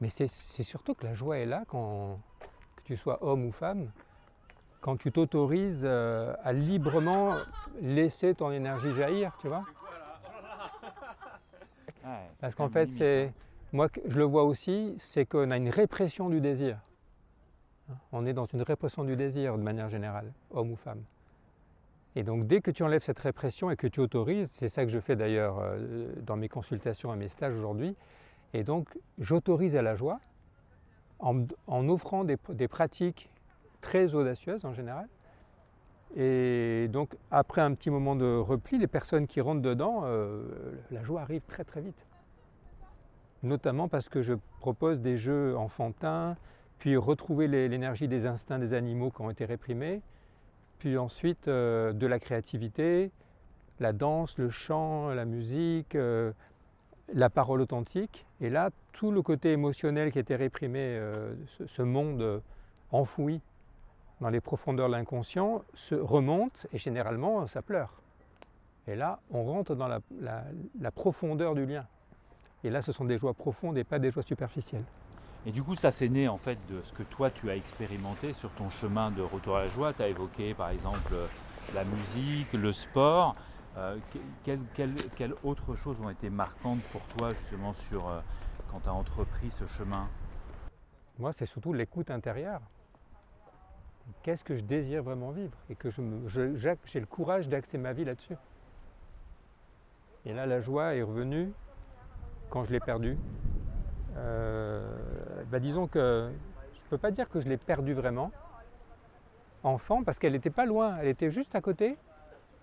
[0.00, 0.28] Mais c'est
[0.62, 2.18] surtout que la joie est là, quand,
[2.76, 3.90] que tu sois homme ou femme,
[4.80, 7.36] quand tu t'autorises euh, à librement
[7.82, 9.64] laisser ton énergie jaillir, tu vois.
[12.40, 13.32] Parce qu'en fait, c'est
[13.72, 16.78] moi que- je le vois aussi, c'est qu'on a une répression du désir.
[18.12, 21.02] On est dans une répression du désir de manière générale, homme ou femme.
[22.16, 24.90] Et donc dès que tu enlèves cette répression et que tu autorises, c'est ça que
[24.90, 27.96] je fais d'ailleurs euh, dans mes consultations et mes stages aujourd'hui,
[28.52, 30.20] et donc j'autorise à la joie
[31.20, 31.46] en,
[31.88, 33.30] offrant des, des pratiques
[33.80, 35.06] très audacieuses en général.
[36.16, 40.42] Et donc après un petit moment de repli, les personnes qui rentrent dedans, euh,
[40.90, 42.06] la joie arrive très très vite.
[43.42, 46.36] Notamment parce que je propose des jeux enfantins,
[46.80, 50.00] puis retrouver l'énergie des instincts des animaux qui ont été réprimés,
[50.78, 53.12] puis ensuite euh, de la créativité,
[53.80, 56.32] la danse, le chant, la musique, euh,
[57.12, 58.26] la parole authentique.
[58.40, 61.34] Et là, tout le côté émotionnel qui était réprimé, euh,
[61.66, 62.42] ce, monde
[62.92, 63.42] enfoui
[64.22, 68.00] dans les profondeurs de l'inconscient, se remonte et généralement ça pleure.
[68.86, 71.86] Et là, on rentre dans la profondeur du lien.
[72.64, 74.84] Et là, ce sont des joies profondes et pas des joies superficielles.
[75.46, 78.32] Et du coup, ça c'est né en fait de ce que toi tu as expérimenté
[78.34, 79.92] sur ton chemin de retour à la joie.
[79.92, 81.14] Tu as évoqué par exemple
[81.74, 83.34] la musique, le sport.
[83.76, 83.96] Euh,
[84.44, 84.58] que-
[85.16, 88.20] quelles, autres choses ont été marquantes pour toi justement sur euh,
[88.70, 90.08] quand tu as entrepris ce chemin?
[91.18, 92.60] Moi, c'est surtout l'écoute intérieure.
[94.22, 98.36] Qu'est-ce que je désire vraiment vivre Et que j'ai le courage d'axer ma vie là-dessus?
[100.26, 101.52] Et là, la joie est revenue
[102.50, 103.16] quand je l'ai perdue.
[104.16, 104.98] Euh,
[105.48, 106.30] bah, disons que
[106.72, 108.32] je ne peux pas dire que je l'ai perdue vraiment,
[109.62, 111.96] enfant, parce qu'elle n'était pas loin, elle était juste à côté.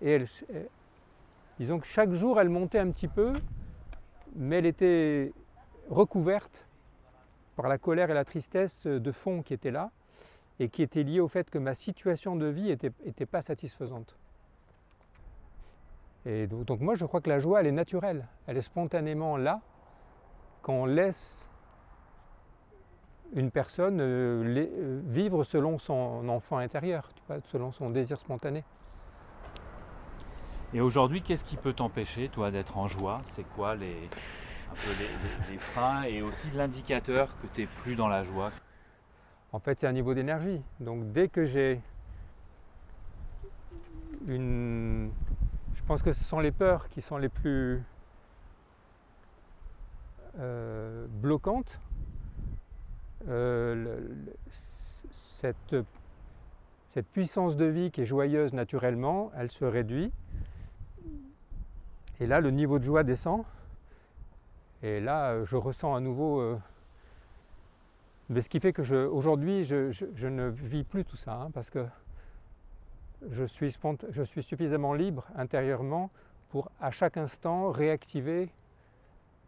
[0.02, 0.22] Et
[1.58, 3.32] disons que chaque jour, elle montait un petit peu,
[4.36, 5.32] mais elle était
[5.88, 6.66] recouverte
[7.56, 9.90] par la colère et la tristesse de fond qui étaient là
[10.60, 14.16] et qui étaient liées au fait que ma situation de vie n'était était pas satisfaisante.
[16.26, 19.36] Et donc, donc moi je crois que la joie elle est naturelle, elle est spontanément
[19.36, 19.60] là
[20.62, 21.47] quand on laisse
[23.34, 28.18] une personne euh, les- euh, vivre selon son enfant intérieur, tu vois, selon son désir
[28.18, 28.64] spontané.
[30.74, 33.22] Et aujourd'hui, qu'est-ce qui peut t'empêcher, toi, d'être en joie?
[33.30, 33.86] C'est quoi les,
[34.70, 38.24] un peu les, les- les freins et aussi l'indicateur que tu n'es plus dans la
[38.24, 38.50] joie?
[39.52, 40.62] En fait, c'est un niveau d'énergie.
[40.78, 41.80] Donc dès que j'ai
[44.26, 45.10] une.
[45.74, 47.82] Je pense que ce sont les peurs qui sont les plus
[50.38, 51.80] euh, bloquantes.
[53.28, 54.00] Euh,
[55.40, 55.76] cette,
[56.90, 60.12] cette puissance de vie qui est joyeuse naturellement, elle se réduit.
[62.20, 63.44] Et là, le niveau de joie descend.
[64.82, 66.40] Et là, je ressens à nouveau.
[66.40, 66.58] euh,
[68.28, 71.50] mais ce qui fait que aujourd'hui, je, je- je ne vis plus tout ça, hein,
[71.52, 71.86] parce que
[73.30, 73.76] je suis,
[74.10, 76.10] je suis suffisamment libre intérieurement
[76.50, 78.50] pour à chaque instant réactiver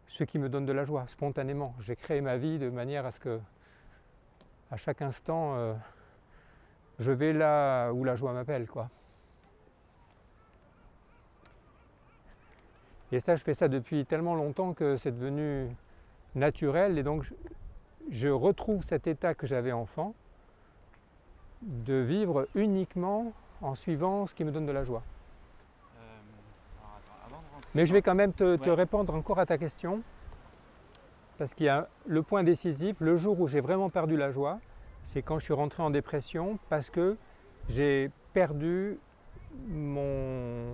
[0.07, 1.73] ce qui me donne de la joie, spontanément.
[1.79, 3.39] J'ai créé ma vie de manière à ce que,
[4.71, 5.73] à chaque instant, euh,
[6.99, 8.89] je vais là où la joie m'appelle, quoi.
[13.11, 15.67] Et ça, je fais ça depuis tellement longtemps que c'est devenu
[16.35, 17.29] naturel, et donc
[18.09, 20.13] je, retrouve cet état que j'avais enfant,
[21.61, 25.03] de vivre uniquement en suivant ce qui me donne de la joie.
[27.75, 30.01] Mais je vais quand même te, répondre encore à ta question,
[31.41, 34.59] parce qu'il y a le point décisif, le jour où j'ai vraiment perdu la joie,
[35.01, 37.17] c'est quand je suis rentré en dépression, parce que
[37.67, 38.99] j'ai perdu
[39.67, 40.71] mon,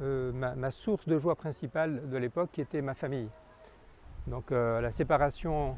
[0.00, 3.28] euh, ma, source de joie principale de l'époque, qui était ma famille.
[4.28, 5.76] Donc euh, la séparation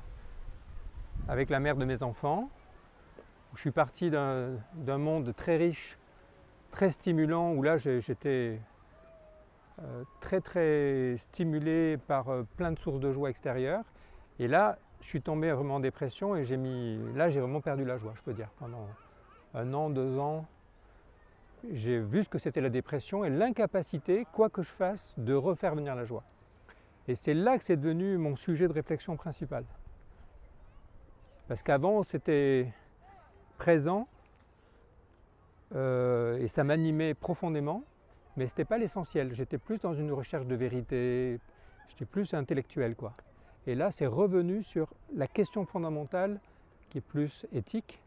[1.27, 2.51] avec la mère de mes enfants,
[3.55, 5.97] je suis parti d'un monde très riche,
[6.71, 8.61] très stimulant, où là j'étais
[9.83, 12.27] euh, très très stimulé par
[12.59, 13.85] plein de sources de joie extérieures.
[14.39, 17.85] Et là, je suis tombé vraiment en dépression et j'ai mis, là j'ai vraiment perdu
[17.85, 18.49] la joie, je peux dire.
[18.59, 18.87] Pendant
[19.55, 20.47] un an, deux ans,
[21.73, 25.75] j'ai vu ce que c'était la dépression et l'incapacité, quoi que je fasse, de refaire
[25.75, 26.25] venir la joie.
[27.09, 29.65] Et c'est là que c'est devenu mon sujet de réflexion principal.
[31.49, 32.71] Parce qu'avant, c'était
[33.57, 34.07] présent
[35.75, 37.83] euh, et ça m'animait profondément,
[38.37, 39.35] mais ce n'était pas l'essentiel.
[39.35, 41.41] J'étais plus dans une recherche de vérité,
[41.89, 42.95] j'étais plus intellectuel.
[42.95, 43.15] quoi.
[43.69, 46.41] Et là, c'est revenu sur la question fondamentale
[46.89, 48.01] qui est plus éthique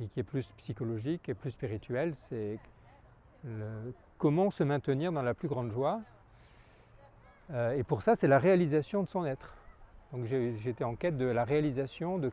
[0.00, 2.60] et qui est plus psychologique et plus spirituelle, c'est
[4.18, 6.00] comment se maintenir dans la plus grande joie.
[7.50, 9.56] Euh, et pour ça, c'est la réalisation de son être.
[10.12, 12.30] Donc j'étais en quête de la réalisation de,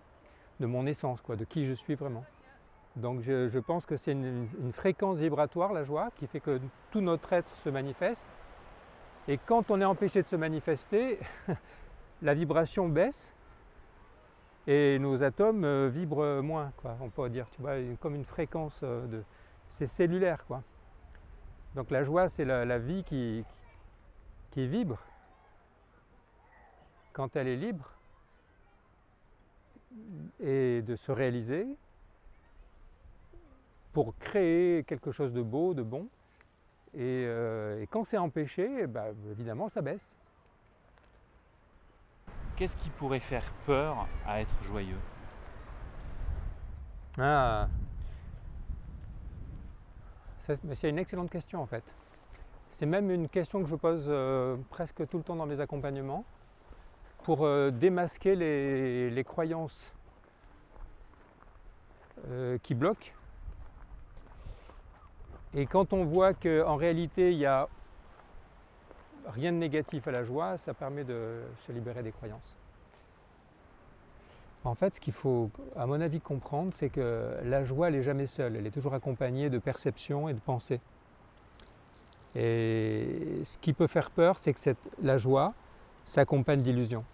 [0.60, 2.26] mon essence, quoi, de qui je suis vraiment.
[2.96, 6.62] Donc je, pense que c'est une fréquence vibratoire, la joie, qui fait que
[6.92, 8.28] tout notre être se manifeste.
[9.28, 11.20] Et quand on est empêché de se manifester,
[12.22, 13.34] la vibration baisse
[14.68, 19.08] et nos atomes euh, vibrent moins, on peut dire, tu vois, comme une fréquence euh,
[19.08, 19.24] de...
[19.70, 20.64] C'est cellulaire, quoi.
[21.76, 23.46] Donc la joie, c'est la, vie qui,
[24.52, 25.00] qui vibre
[27.14, 27.94] quand elle est libre
[30.40, 31.68] et de se réaliser
[33.94, 36.08] pour créer quelque chose de beau, de bon.
[36.96, 40.18] Et, euh, quand c'est empêché, ben, évidemment, ça baisse.
[42.60, 45.00] Qu'est-ce qui pourrait faire peur à être joyeux
[47.18, 47.70] Ah.
[50.74, 51.86] C'est une excellente question en fait.
[52.70, 56.26] C'est même une question que je pose euh, presque tout le temps dans mes accompagnements
[57.24, 59.94] pour euh, démasquer les, croyances
[62.28, 63.14] euh, qui bloquent.
[65.54, 67.70] Et quand on voit qu'en réalité il n'y a
[69.30, 72.58] rien de négatif à la joie, ça permet de se libérer des croyances.
[74.66, 78.02] En fait, ce qu'il faut, à mon avis, comprendre, c'est que la joie, elle n'est
[78.02, 78.58] jamais seule.
[78.58, 80.82] Elle est toujours accompagnée de perceptions et de pensées.
[82.36, 85.54] Et ce qui peut faire peur, c'est que la joie
[86.06, 87.06] s'accompagne d'illusions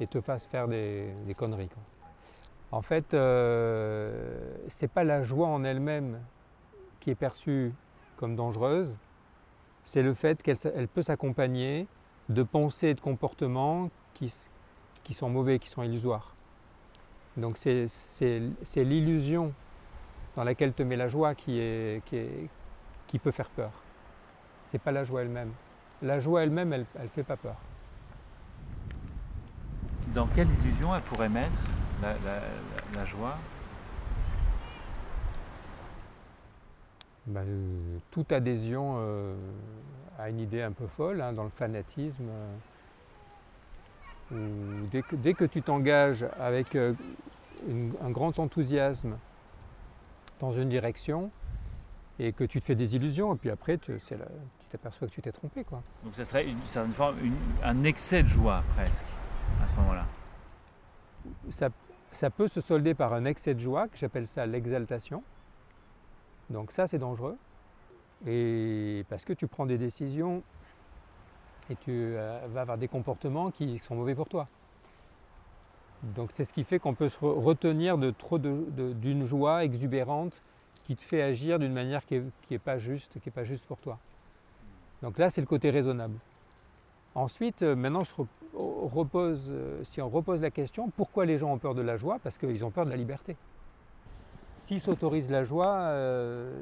[0.00, 1.68] et te fasse faire des, conneries.
[2.70, 6.20] En fait, euh, ce n'est pas la joie en elle-même
[7.00, 7.72] qui est perçue
[8.16, 8.96] comme dangereuse,
[9.88, 11.88] c'est le fait qu'elle peut s'accompagner
[12.28, 14.30] de pensées et de comportements qui,
[15.14, 16.36] sont mauvais, qui sont illusoires.
[17.38, 17.86] Donc c'est
[18.76, 19.54] l'illusion
[20.36, 21.58] dans laquelle te met la joie qui,
[23.22, 23.72] peut faire peur.
[24.64, 25.54] C'est pas la joie elle-même.
[26.02, 27.56] La joie elle-même, elle ne fait pas peur.
[30.08, 31.56] Dans quelle illusion elle pourrait mettre
[32.02, 33.38] la joie?
[37.28, 39.34] Bah, euh, toute adhésion euh,
[40.18, 42.54] à une idée un peu folle, hein, dans le fanatisme, euh,
[44.82, 49.16] où dès, que, dès que tu t'engages avec une- un grand enthousiasme
[50.40, 51.30] dans une direction,
[52.18, 53.92] et que tu te fais des illusions, et puis après tu
[54.70, 55.64] t'aperçois que tu t'es trompé.
[55.64, 55.82] Quoi.
[56.04, 59.04] Donc ça serait une, certaine forme, une- un excès de joie presque
[59.62, 60.06] à ce moment-là.
[61.50, 61.68] ça,
[62.12, 65.22] ça peut se solder par un excès de joie, que j'appelle ça l'exaltation.
[66.50, 67.36] Donc ça, c'est dangereux.
[68.26, 70.42] Et parce que tu prends des décisions
[71.70, 74.48] et tu euh, vas avoir des comportements qui sont mauvais pour toi.
[76.14, 80.42] Donc c'est ce qui fait qu'on peut se re- retenir de trop d'une joie exubérante
[80.84, 83.76] qui te fait agir d'une manière qui n'est pas juste, qui est pas juste pour
[83.78, 83.98] toi.
[85.02, 86.18] Donc là, c'est le côté raisonnable.
[87.14, 88.02] Ensuite, euh, maintenant,
[88.54, 92.18] euh, si on repose la question, pourquoi les gens ont peur de la joie?
[92.22, 93.36] Parce qu'ils ont peur de la liberté.
[94.68, 96.52] S'ils s'autorisent la joie, euh,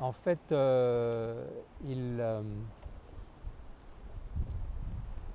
[0.00, 1.44] en fait, euh,
[1.84, 2.40] ils euh,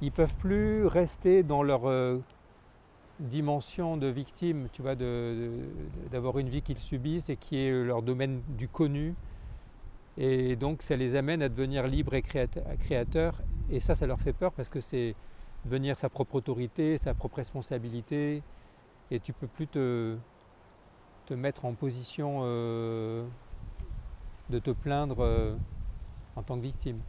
[0.02, 2.18] ils peuvent plus rester dans leur euh,
[3.20, 8.42] dimension de victime, tu vois, d'avoir une vie qu'ils subissent et qui est leur domaine
[8.58, 9.14] du connu.
[10.18, 13.40] Et donc, ça les amène à devenir libres et créate- créateurs.
[13.70, 15.14] Et ça, ça leur fait peur parce que c'est
[15.64, 18.42] devenir sa propre autorité, sa propre responsabilité.
[19.12, 20.18] Et tu peux plus te,
[21.32, 23.26] te mettre en position euh,
[24.50, 25.56] de te plaindre euh,
[26.36, 27.00] en tant que victime.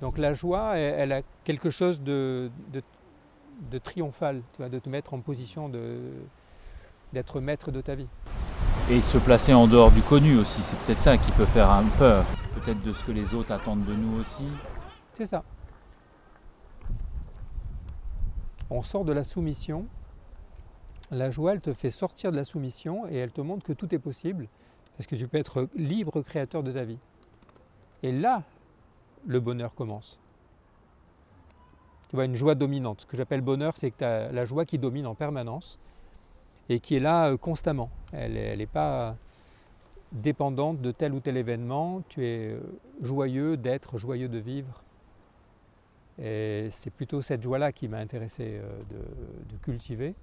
[0.00, 2.84] Donc la joie, elle, elle a quelque chose de, de-
[3.72, 5.68] de triomphal, tu vois, de te mettre en position
[7.12, 8.08] d'être maître de ta vie.
[8.88, 11.84] Et se placer en dehors du connu aussi, c'est peut-être ça qui peut faire un
[11.98, 12.24] peur.
[12.54, 14.46] Peut-être de ce que les autres attendent de nous aussi.
[15.14, 15.42] C'est ça.
[18.70, 19.86] On sort de la soumission.
[21.12, 23.94] La joie, elle te fait sortir de la soumission et elle te montre que tout
[23.94, 24.48] est possible
[24.96, 26.98] parce que tu peux être libre créateur de ta vie.
[28.02, 28.44] Et là,
[29.26, 30.20] le bonheur commence.
[32.08, 33.02] Tu vois, une joie dominante.
[33.02, 35.78] Ce que j'appelle bonheur, c'est que tu as la joie qui domine en permanence
[36.70, 37.90] et qui est là euh, constamment.
[38.12, 39.14] Elle n'est pas
[40.12, 42.02] dépendante de tel ou tel événement.
[42.08, 42.60] Tu es euh,
[43.02, 44.82] joyeux d'être, joyeux de vivre.
[46.18, 50.14] Et c'est plutôt cette joie-là qui m'a intéressé euh, de, de cultiver.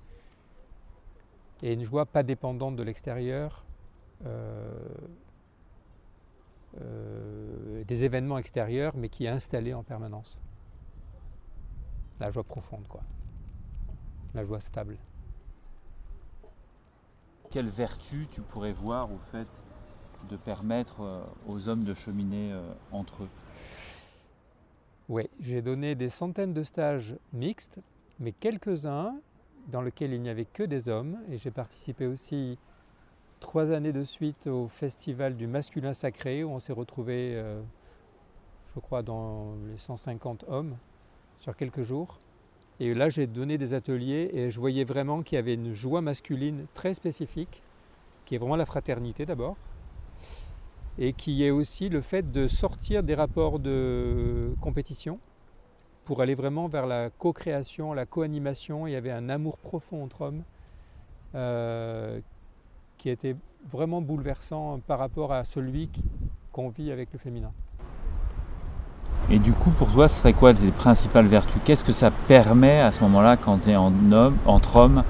[1.61, 3.65] Et une joie pas dépendante de l'extérieur,
[4.25, 4.71] euh,
[6.79, 10.39] euh, des événements extérieurs, mais qui est installée en permanence.
[12.19, 13.01] La joie profonde, quoi.
[14.33, 14.97] La joie stable.
[17.49, 19.47] Quelle vertu tu pourrais voir au fait
[20.29, 22.57] de permettre euh, aux hommes de cheminer
[22.91, 23.29] entre eux?
[25.09, 27.79] Oui, j'ai donné des centaines de stages mixtes,
[28.19, 29.15] mais quelques-uns
[29.69, 31.17] dans lesquels il n'y avait que des hommes.
[31.31, 32.57] Et j'ai participé aussi
[33.39, 37.61] trois années de suite au festival du masculin sacré, où on s'est retrouvés, euh,
[38.75, 40.75] je crois, dans les 150 hommes
[41.37, 42.19] sur quelques jours.
[42.79, 46.01] Et là, j'ai donné des ateliers et je voyais vraiment qu'il y avait une joie
[46.01, 47.61] masculine très spécifique,
[48.25, 49.57] qui est vraiment la fraternité d'abord,
[50.97, 55.19] et qui est aussi le fait de sortir des rapports de compétition
[56.09, 58.87] pour aller vraiment vers la co-création, la co-animation.
[58.87, 60.41] Il y avait un amour profond entre hommes
[61.35, 62.19] euh,
[62.97, 63.35] qui était
[63.69, 65.87] vraiment bouleversant par rapport à celui
[66.51, 67.51] qu'on vit avec le féminin.
[69.29, 71.61] Et du coup, pour toi, ce serait quoi les principales vertus?
[71.63, 75.03] Qu'est-ce que ça permet à ce moment-là, quand tu es en homme, entre hommes,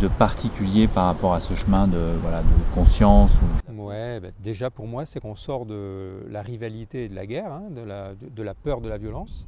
[0.00, 3.82] de particulier par rapport à ce chemin de, voilà, de conscience ou...
[3.84, 7.52] Ouais, bah, déjà pour moi, c'est qu'on sort de la rivalité et de la guerre,
[7.52, 9.46] hein, de, la, de- de la peur de la violence,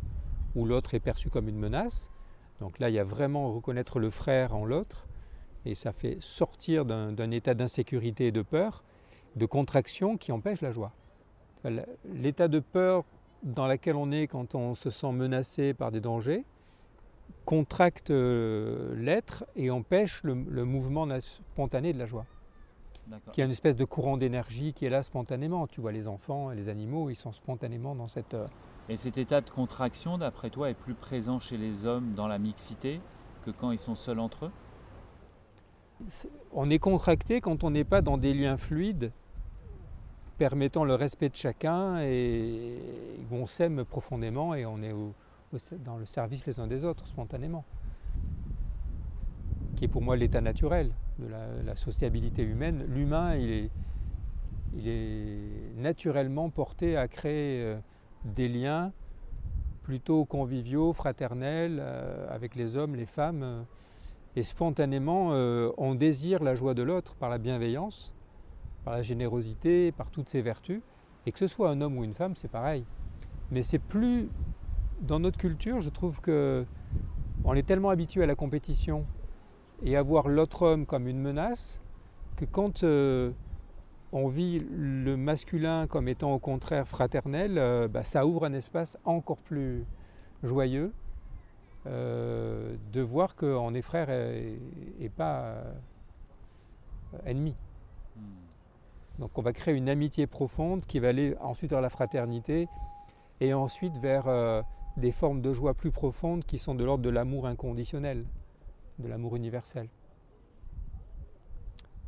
[0.55, 2.11] où l'autre est perçu comme une menace.
[2.61, 5.07] Donc là, il y a vraiment reconnaître le frère en l'autre,
[5.65, 8.85] et ça fait sortir d'un état d'insécurité et de peur,
[9.37, 10.93] de contraction qui empêche la joie.
[12.05, 13.05] L'état de peur
[13.43, 16.45] dans lequel on est quand on se sent menacé par des dangers
[17.45, 22.27] contracte euh, l'être et empêche le, le mouvement spontané de la joie
[23.33, 25.67] qui a une espèce de courant d'énergie qui est là spontanément.
[25.67, 28.37] Tu vois, les enfants et les animaux, ils sont spontanément dans cette...
[28.92, 32.38] Et cet état de contraction, d'après toi, est plus présent chez les hommes dans la
[32.38, 33.00] mixité
[33.42, 34.50] que quand ils sont seuls entre eux?
[36.52, 39.11] On est contracté quand on n'est pas dans des liens fluides
[40.37, 42.76] permettant le respect de chacun et
[43.31, 44.92] où on s'aime profondément et on est
[45.83, 47.64] dans le service les uns des autres spontanément.
[49.77, 51.29] Qui est pour moi l'état naturel de
[51.64, 52.85] la, sociabilité humaine.
[52.88, 53.71] L'humain, il est,
[54.75, 57.79] il est naturellement porté à créer euh,
[58.25, 58.92] des liens
[59.83, 63.42] plutôt conviviaux, fraternels, euh, avec les hommes, les femmes.
[63.42, 63.62] euh,
[64.35, 68.14] et spontanément, euh, on désire la joie de l'autre par la bienveillance,
[68.83, 70.81] par la générosité, par toutes ses vertus.
[71.27, 72.87] Et que ce soit un homme ou une femme, c'est pareil.
[73.50, 74.29] Mais c'est plus.
[75.02, 76.64] Dans notre culture, je trouve que
[77.44, 79.04] on est tellement habitué à la compétition
[79.83, 81.81] et à voir l'autre homme comme une menace
[82.37, 82.85] que quand
[84.13, 88.98] on vit le masculin comme étant au contraire fraternel, euh, bah, ça ouvre un espace
[89.04, 89.85] encore plus
[90.42, 90.92] joyeux
[91.87, 94.58] euh, de voir qu'on est frère et,
[95.00, 95.73] et pas euh,
[97.27, 97.56] ennemi.
[98.17, 98.21] Hmm.
[99.19, 102.69] Donc on va créer une amitié profonde qui va aller ensuite vers la fraternité
[103.40, 104.63] et ensuite vers euh,
[104.96, 108.25] des formes de joie plus profondes qui sont de l'ordre de l'amour inconditionnel,
[108.98, 109.88] de l'amour universel.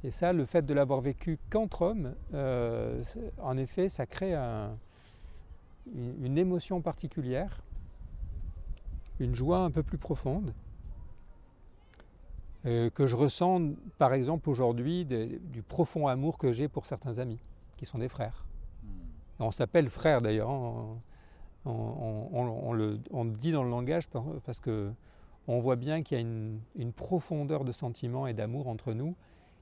[0.05, 3.03] Et ça, le fait de l'avoir vécu qu'entre hommes, euh,
[3.41, 4.77] en effet, ça crée un-
[5.95, 7.63] une, une émotion particulière,
[9.19, 10.53] une joie un peu plus profonde,
[12.67, 17.39] euh, que je ressens, par exemple, aujourd'hui, du profond amour que j'ai pour certains amis,
[17.77, 18.45] qui sont des frères.
[19.39, 20.51] On s'appelle frère d'ailleurs.
[20.51, 20.99] hein.
[21.67, 24.93] On, on- on- on le, on le dit dans le langage par- parce que
[25.49, 29.15] on voit bien qu'il y a une, une profondeur de sentiment et d'amour entre nous.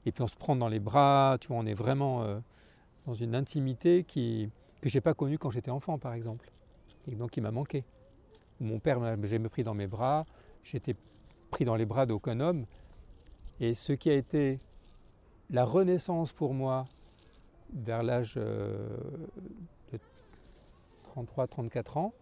[0.05, 2.39] Et puis on se prend dans les bras, tu vois, on est vraiment euh,
[3.05, 4.49] dans une intimité qui,
[4.81, 6.51] que je n'ai pas connue quand j'étais enfant, par exemple.
[7.07, 7.83] Et donc qui m'a manqué.
[8.59, 10.25] Mon père m'a jamais pris dans mes bras,
[10.63, 10.95] j'étais
[11.51, 12.65] pris dans les bras d'aucun homme.
[13.59, 14.59] Et ce qui a été
[15.49, 16.85] la renaissance pour moi
[17.73, 18.87] vers l'âge euh,
[19.91, 19.99] de
[21.15, 22.13] 33-34 ans,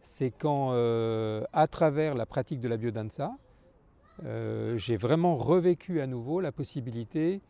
[0.00, 3.32] c'est quand, euh, à travers la pratique de la biodanza,
[4.24, 7.40] euh, j'ai vraiment revécu à nouveau la possibilité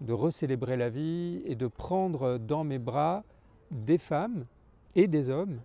[0.00, 3.24] de recélébrer la vie et de prendre dans mes bras
[3.70, 4.46] des femmes
[4.94, 5.60] et des hommes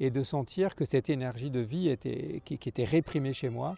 [0.00, 1.96] et de sentir que cette énergie de vie
[2.44, 3.76] qui, était réprimée chez moi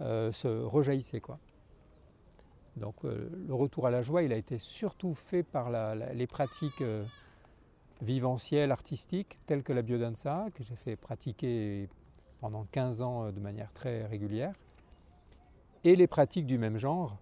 [0.00, 1.20] euh, se rejaillissait.
[1.20, 1.38] Quoi.
[2.76, 6.82] Donc euh, le retour à la joie, il a été surtout fait par les pratiques
[8.00, 11.88] vivencielles, artistiques, telles que la biodanza, que j'ai fait pratiquer
[12.40, 14.54] pendant 15 ans de manière très régulière,
[15.90, 17.18] et les pratiques du même genre,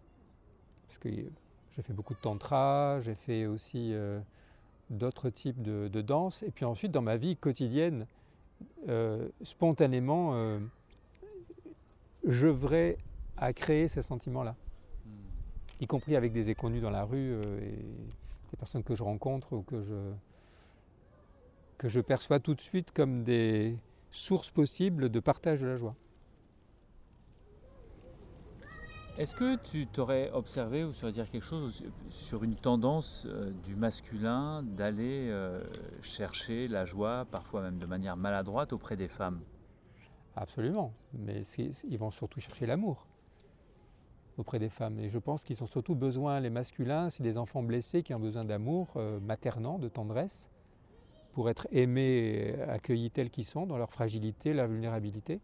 [0.86, 4.20] parce que j'ai fait beaucoup de tantra, j'ai fait aussi euh,
[4.90, 8.06] d'autres types de, de danse, et puis ensuite dans ma vie quotidienne,
[8.88, 10.58] euh, spontanément, euh,
[12.24, 12.98] vais
[13.36, 14.56] à créer ces sentiments-là
[15.80, 17.76] y compris avec des inconnus dans la rue euh, et
[18.50, 20.12] des personnes que je rencontre ou que je,
[21.78, 23.76] que je perçois tout de suite comme des
[24.10, 25.94] sources possibles de partage de la joie.
[29.18, 33.74] Est-ce que tu t'aurais observé ou saurais dire quelque chose sur une tendance euh, du
[33.74, 35.64] masculin d'aller euh,
[36.02, 39.40] chercher la joie, parfois même de manière maladroite, auprès des femmes?
[40.34, 41.44] Absolument, mais
[41.88, 43.06] ils vont surtout chercher l'amour
[44.36, 45.00] auprès des femmes.
[45.00, 48.20] Et je pense qu'ils ont surtout besoin, les masculins, c'est des enfants blessés qui ont
[48.20, 50.50] besoin d'amour euh, maternant, de tendresse,
[51.32, 55.40] pour être aimés, accueillis tels qu'ils sont, dans leur fragilité, leur vulnérabilité,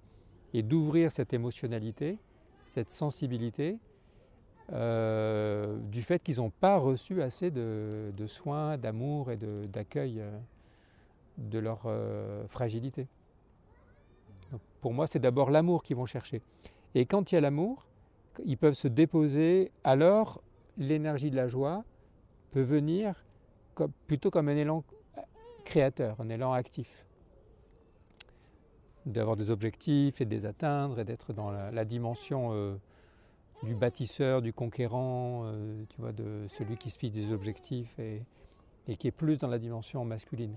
[0.52, 2.18] et d'ouvrir cette émotionnalité,
[2.72, 3.78] cette sensibilité,
[4.72, 10.30] euh, du fait qu'ils n'ont pas reçu assez de, soins, d'amour et d'accueil euh,
[11.36, 13.08] de leur euh, fragilité.
[14.80, 16.40] Pour moi, c'est d'abord l'amour qu'ils vont chercher.
[16.94, 17.86] Et quand il y a l'amour,
[18.46, 20.40] ils peuvent se déposer, alors
[20.78, 21.84] l'énergie de la joie
[22.52, 23.22] peut venir
[24.06, 24.82] plutôt comme un élan
[25.64, 27.04] créateur, un élan actif.
[29.04, 32.76] D'avoir des objectifs et de les atteindre et d'être dans la, dimension euh,
[33.64, 38.22] du bâtisseur, du conquérant, euh, tu vois, de celui qui se fixe des objectifs et,
[38.96, 40.54] qui est plus dans la dimension masculine.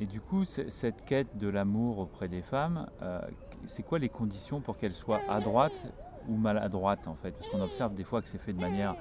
[0.00, 3.20] Et du coup, cette quête de l'amour auprès des femmes, euh,
[3.64, 5.86] c'est quoi les conditions pour qu'elle soit à droite
[6.28, 7.30] ou maladroite en fait?
[7.30, 8.96] Parce qu'on observe des fois que c'est fait de manière,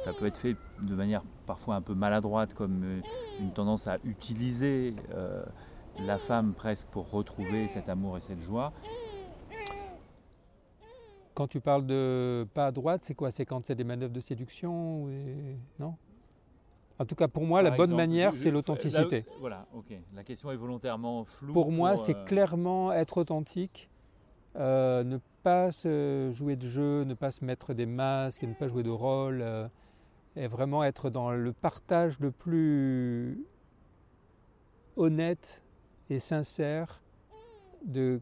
[0.00, 3.00] ça peut être fait de manière parfois un peu maladroite, comme
[3.40, 4.94] une tendance à utiliser
[6.00, 8.72] la femme presque pour retrouver cet amour et cette joie.
[11.34, 13.30] Quand tu parles de pas à droite, c'est quoi?
[13.30, 15.94] C'est quand c'est des manœuvres de séduction ou des- Non?
[16.98, 19.20] En tout cas, pour moi, la bonne exemple, manière, c'est l'authenticité.
[19.20, 19.94] là- voilà, ok.
[20.14, 21.52] La question est volontairement floue.
[21.52, 23.88] Pour moi, c'est euh, clairement être authentique,
[24.56, 28.68] euh, ne pas se jouer de jeu, ne pas se mettre des masques, ne pas
[28.68, 29.66] jouer de rôle, euh,
[30.36, 33.42] et vraiment être dans le partage le plus
[34.96, 35.62] honnête
[36.10, 37.00] et sincère
[37.84, 38.20] de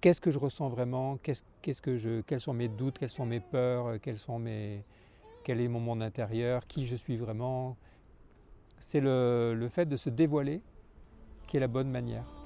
[0.00, 3.26] qu'est-ce que je ressens vraiment, qu'est-ce, qu'est-ce que je, quels sont mes doutes, quelles sont
[3.26, 4.84] mes peurs, euh, quels sont mes,
[5.44, 7.76] quel est mon monde intérieur, qui je suis vraiment.
[8.78, 10.62] C'est le, le fait de se dévoiler
[11.46, 12.39] qui est la bonne manière.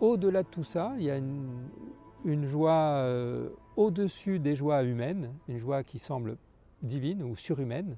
[0.00, 5.58] Au-delà de tout ça, il y a une, joie euh, au-dessus des joies humaines, une
[5.58, 6.36] joie qui semble
[6.82, 7.96] divine ou surhumaine,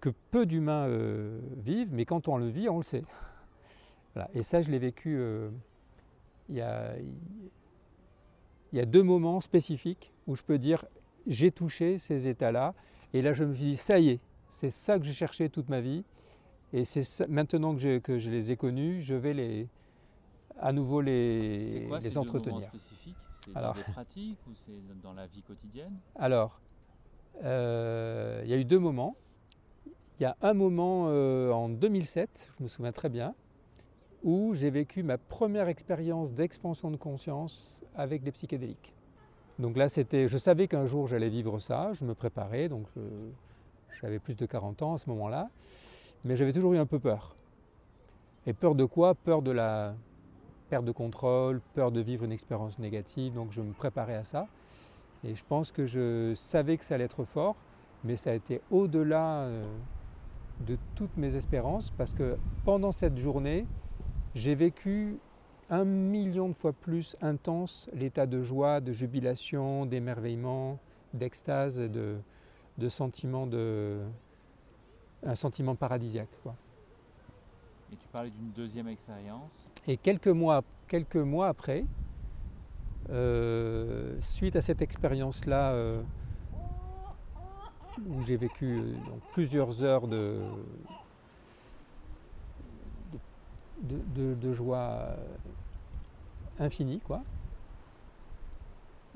[0.00, 3.04] que peu d'humains euh, vivent, mais quand on le vit, on le sait.
[4.34, 5.50] Et ça, je l'ai vécu euh,
[6.48, 6.96] il, y a,
[8.86, 10.84] deux moments spécifiques où je peux dire
[11.26, 12.74] j'ai touché ces états-là,
[13.12, 15.68] et là je me suis dit ça y est, c'est ça que j'ai cherché toute
[15.68, 16.04] ma vie,
[16.72, 19.68] et c'est maintenant que je les ai connus, je vais les,
[20.60, 22.70] à nouveau les, quoi entretenir.
[23.44, 25.92] C'est dans Alors- des pratiques ou c'est dans la vie quotidienne?
[26.16, 26.60] Alors,
[27.44, 29.14] euh, il y a eu deux moments.
[30.18, 33.34] Il y a un moment euh, en 2007, je me souviens très bien,
[34.24, 38.94] où j'ai vécu ma première expérience d'expansion de conscience avec des psychédéliques.
[39.58, 43.00] Donc là, c'était, je savais qu'un jour j'allais vivre ça, je me préparais, donc je-
[44.00, 45.48] j'avais plus de 40 ans à ce moment-là,
[46.24, 47.36] mais j'avais toujours eu un peu peur.
[48.46, 49.14] Et peur de quoi?
[49.14, 49.94] Peur de la
[50.68, 54.46] perte de contrôle, peur de vivre une expérience négative, donc je me préparais à ça.
[55.24, 57.56] Et je pense que je savais que ça allait être fort,
[58.04, 59.64] mais ça a été au-delà euh,
[60.66, 63.66] de toutes mes espérances, parce que pendant cette journée,
[64.34, 65.18] j'ai vécu
[65.70, 70.78] un million de fois plus intense l'état de joie, de jubilation, d'émerveillement,
[71.12, 72.16] d'extase, de,
[72.78, 74.00] de sentiment de
[75.24, 76.28] un sentiment paradisiaque.
[77.92, 79.66] Et tu parlais d'une deuxième expérience.
[79.88, 81.84] Et quelques mois, quelques mois après,
[83.10, 86.02] euh, suite à cette expérience-là, euh,
[88.08, 88.94] où j'ai vécu euh,
[89.32, 90.40] plusieurs heures de,
[94.52, 95.16] joie
[96.58, 97.22] infinie, quoi,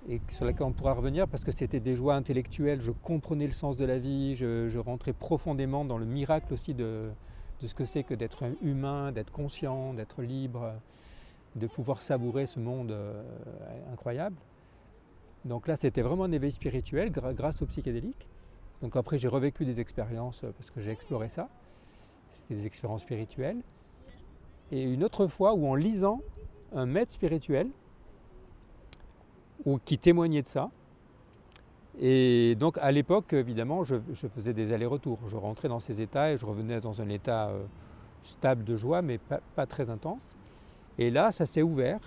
[0.08, 3.52] et sur laquelle on pourra revenir parce que c'était des joies intellectuelles, je comprenais le
[3.52, 7.10] sens de la vie, je rentrais profondément dans le miracle aussi de,
[7.60, 10.72] de ce que c'est que d'être humain, d'être conscient, d'être libre,
[11.56, 13.22] de pouvoir savourer ce monde euh,
[13.92, 14.36] incroyable.
[15.44, 18.28] Donc là, c'était vraiment un éveil spirituel grâce aux psychédéliques.
[18.82, 21.48] Donc après, j'ai revécu des expériences euh, parce que j'ai exploré ça.
[22.28, 23.60] C'était des expériences spirituelles.
[24.70, 26.20] Et une autre fois où en lisant
[26.72, 27.68] un maître spirituel,
[29.64, 30.70] ou qui témoignait de ça,
[32.02, 33.96] et donc à l'époque, évidemment, je,
[34.34, 35.18] faisais des allers-retours.
[35.28, 37.62] Je rentrais dans ces états et je revenais dans un état euh,
[38.22, 40.34] stable de joie, mais pas, très intense.
[40.98, 42.00] Et là, ça s'est ouvert.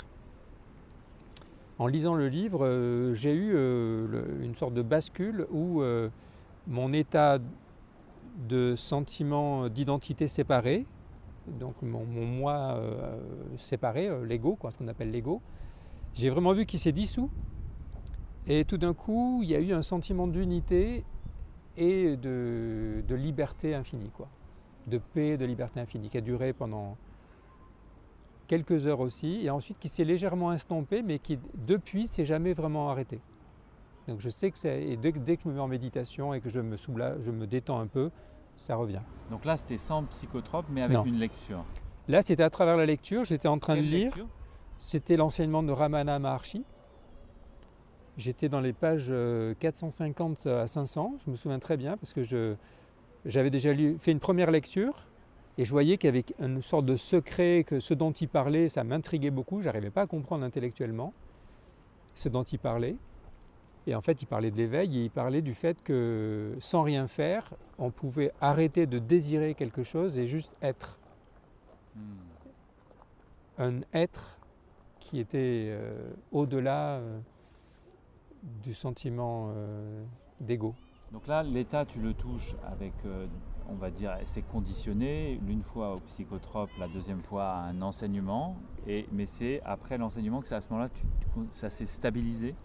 [1.77, 5.83] En lisant le livre, euh, j'ai eu euh, une sorte de bascule où
[6.65, 7.37] mon état
[8.47, 10.87] de sentiment d'identité séparée,
[11.45, 12.79] donc mon, mon moi
[13.57, 15.41] séparé, l'ego, ce qu'on appelle l'ego,
[16.15, 17.29] j'ai vraiment vu qu'il s'est dissous.
[18.47, 21.03] Et tout d'un coup, il y a eu un sentiment d'unité
[21.77, 24.27] et de, de liberté infinie, quoi.
[24.87, 26.97] De paix et de liberté infinie, qui a duré pendant
[28.47, 32.89] quelques heures aussi, et ensuite qui s'est légèrement estompé, mais qui depuis s'est jamais vraiment
[32.89, 33.21] arrêté.
[34.07, 34.83] Donc je sais que c'est.
[34.83, 37.15] Et dès, que- dès que je me mets en méditation et que je me, soula-
[37.21, 38.11] je me détends un peu,
[38.57, 38.99] ça revient.
[39.31, 41.05] Donc là, c'était sans psychotrope, mais avec Non.
[41.05, 41.63] une lecture.
[42.09, 44.13] Là, c'était à travers la lecture, j'étais en train Quelle de lire.
[44.77, 46.65] C'était l'enseignement de Ramana Maharshi.
[48.17, 52.21] J'étais dans les pages euh, 450 à 500, je me souviens très bien, parce que
[53.25, 55.07] j'avais déjà lu- fait une première lecture
[55.57, 58.69] et je voyais qu'il y avait une sorte de secret, que ce dont il parlait,
[58.69, 61.13] ça m'intriguait beaucoup, je n'arrivais pas à comprendre intellectuellement
[62.15, 62.95] ce dont il parlait.
[63.85, 67.07] Et en fait, il parlait de l'éveil et il parlait du fait que sans rien
[67.07, 70.99] faire, on pouvait arrêter de désirer quelque chose et juste être
[71.95, 72.01] Hmm.
[73.59, 74.39] un être
[74.99, 77.19] qui était euh, au-delà euh,
[78.43, 80.03] du sentiment euh,
[80.39, 80.75] d'ego.
[81.11, 83.27] Donc là, l'état, tu le touches avec, euh,
[83.69, 88.57] on va dire, c'est conditionné, l'une fois au psychotrope, la deuxième fois à un enseignement,
[88.87, 90.89] et, mais c'est après l'enseignement que c'est à ce moment-là,
[91.51, 92.55] ça s'est stabilisé.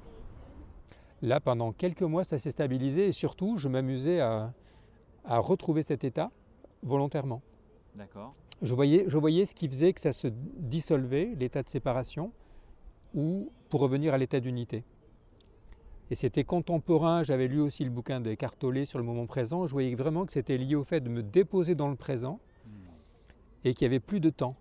[1.21, 4.53] Là, pendant quelques mois, ça s'est stabilisé et surtout, je m'amusais à,
[5.25, 6.31] à retrouver cet état
[6.83, 7.43] volontairement.
[7.97, 12.33] D'accord Je voyais, je voyais ce qui faisait que ça se dissolvait, l'état de séparation,
[13.15, 14.85] ou pour revenir à l'état d'unité.
[16.11, 19.73] Et c'était contemporain, j'avais lu aussi le bouquin de Cartolé sur le moment présent, je
[19.73, 22.71] voyais vraiment que c'était lié au fait de me déposer dans le présent Hmm.
[23.65, 24.57] et qu'il n'y avait plus de temps.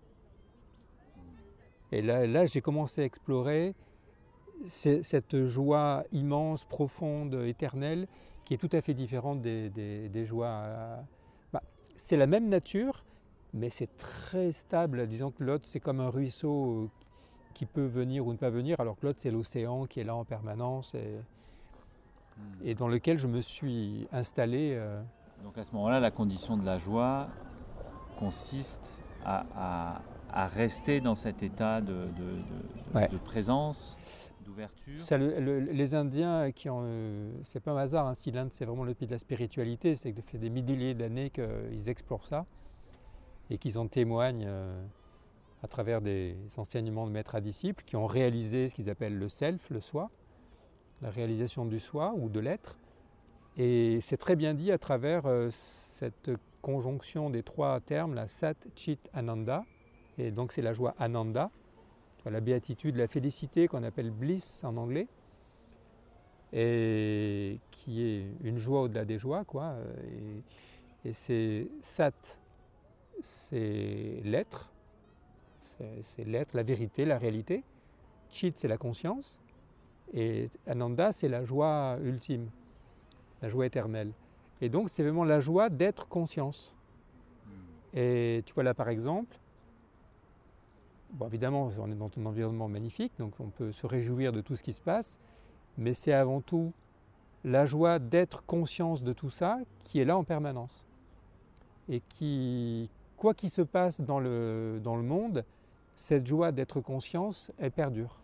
[1.91, 3.75] Et là, là j'ai commencé à explorer
[4.67, 8.07] cette joie immense, profonde, éternelle,
[8.43, 10.47] qui est tout à fait différente des, des- des joies.
[10.47, 10.97] euh,
[11.53, 11.61] bah,
[11.95, 13.03] c'est la même nature,
[13.53, 15.07] mais c'est très stable.
[15.07, 16.89] Disons que l'autre, c'est comme un ruisseau euh,
[17.53, 20.15] qui peut venir ou ne pas venir, alors que l'autre, c'est l'océan qui est là
[20.15, 21.15] en permanence et,
[22.63, 24.71] Et dans lequel je me suis installé.
[24.75, 25.01] euh,
[25.43, 27.27] Donc à ce moment-là, la condition de la joie
[28.19, 33.07] consiste à, à- à rester dans cet état de, de- de- Ouais.
[33.07, 33.97] de présence,
[34.45, 34.99] d'ouverture.
[35.01, 38.49] Ça, le- le- les Indiens qui ont, euh, c'est pas un hasard, hein, si l'Inde
[38.51, 41.87] c'est vraiment le pays de la spiritualité, c'est que ça fait des milliers d'années qu'ils
[41.89, 42.45] explorent ça
[43.49, 44.83] et qu'ils en témoignent euh,
[45.63, 49.29] à travers des enseignements de maîtres à disciples qui ont réalisé ce qu'ils appellent le
[49.29, 50.09] self, le soi,
[51.01, 52.77] la réalisation du soi ou de l'être.
[53.57, 56.31] Et c'est très bien dit à travers euh, cette
[56.61, 59.65] conjonction des trois termes, la Sat, Chit, Ananda.
[60.17, 61.51] Et donc c'est la joie Ananda,
[62.25, 65.07] la béatitude, la félicité qu'on appelle bliss en anglais,
[66.53, 69.75] et qui est une joie au-delà des joies, quoi.
[71.03, 72.39] Et, et c'est Sat,
[73.21, 74.71] c'est l'être,
[76.01, 77.63] c'est l'être, la vérité, la réalité.
[78.29, 79.39] Chit, c'est la conscience.
[80.13, 82.49] Et Ananda, c'est la joie ultime,
[83.41, 84.11] la joie éternelle.
[84.61, 86.75] Et donc, c'est vraiment la joie d'être conscience.
[87.93, 89.37] Et tu vois là, par exemple,
[91.11, 94.55] bon, évidemment, on est dans un environnement magnifique, donc on peut se réjouir de tout
[94.55, 95.19] ce qui se passe,
[95.77, 96.73] mais c'est avant tout
[97.43, 100.85] la joie d'être conscience de tout ça qui est là en permanence.
[101.89, 105.45] Et qui, quoi qu'il se passe dans le, dans le monde,
[105.95, 108.19] cette joie d'être conscience, elle perdure.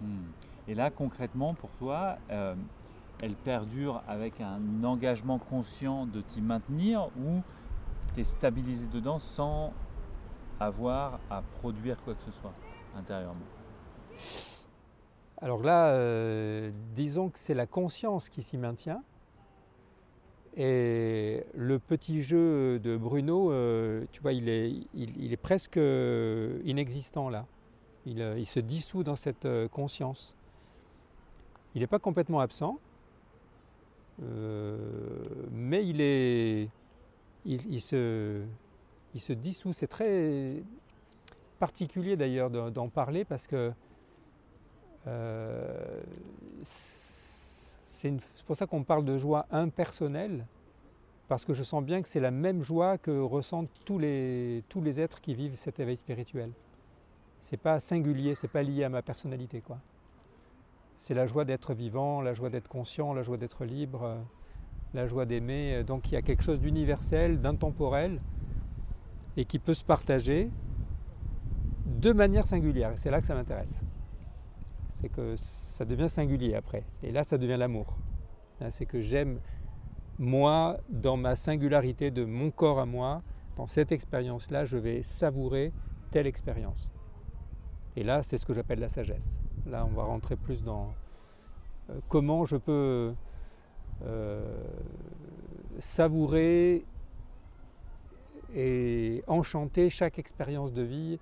[0.00, 0.26] Hmm.
[0.68, 2.54] Et là, concrètement, pour toi, euh,
[3.22, 7.40] elle perdure avec un engagement conscient de t'y maintenir ou
[8.14, 9.72] tu es stabilisé dedans sans
[10.58, 12.52] avoir à produire quoi que ce soit
[12.96, 13.46] intérieurement?
[15.38, 19.02] Alors là, euh, disons que c'est la conscience qui s'y maintient.
[20.56, 25.78] Et le petit jeu de Bruno, euh, tu vois, il est, il, est presque
[26.64, 27.44] inexistant là.
[28.06, 30.34] Il, se dissout dans cette conscience.
[31.76, 32.78] Il n'est pas complètement absent,
[34.22, 34.78] euh,
[35.52, 36.70] mais il est,
[37.44, 38.42] il, se,
[39.14, 39.74] il se dissout.
[39.74, 40.62] C'est très
[41.58, 43.72] particulier d'ailleurs d'en parler parce que
[45.06, 46.00] euh,
[46.62, 48.14] c'est
[48.46, 50.46] pour ça qu'on parle de joie impersonnelle,
[51.28, 54.80] parce que je sens bien que c'est la même joie que ressentent tous les, tous
[54.80, 56.52] les êtres qui vivent cet éveil spirituel.
[57.38, 59.78] C'est pas singulier, c'est pas lié à ma personnalité, quoi.
[60.96, 64.20] C'est la joie d'être vivant, la joie d'être conscient, la joie d'être libre, euh,
[64.94, 65.84] la joie d'aimer.
[65.84, 68.20] Donc il y a quelque chose d'universel, d'intemporel,
[69.36, 70.50] et qui peut se partager
[71.84, 72.92] de manière singulière.
[72.92, 73.80] Et c'est là que ça m'intéresse
[74.96, 76.84] c'est que ça devient singulier après.
[77.02, 77.96] Et là, ça devient l'amour.
[78.70, 79.40] C'est que j'aime
[80.18, 83.22] moi, dans ma singularité de mon corps à moi,
[83.56, 85.72] dans cette expérience-là, je vais savourer
[86.10, 86.90] telle expérience.
[87.96, 89.40] Et là, c'est ce que j'appelle la sagesse.
[89.70, 90.94] Là, on va rentrer plus dans
[91.90, 93.14] euh, comment je peux
[94.04, 94.64] euh,
[95.78, 96.84] savourer
[98.54, 101.18] et enchanter chaque expérience de vie,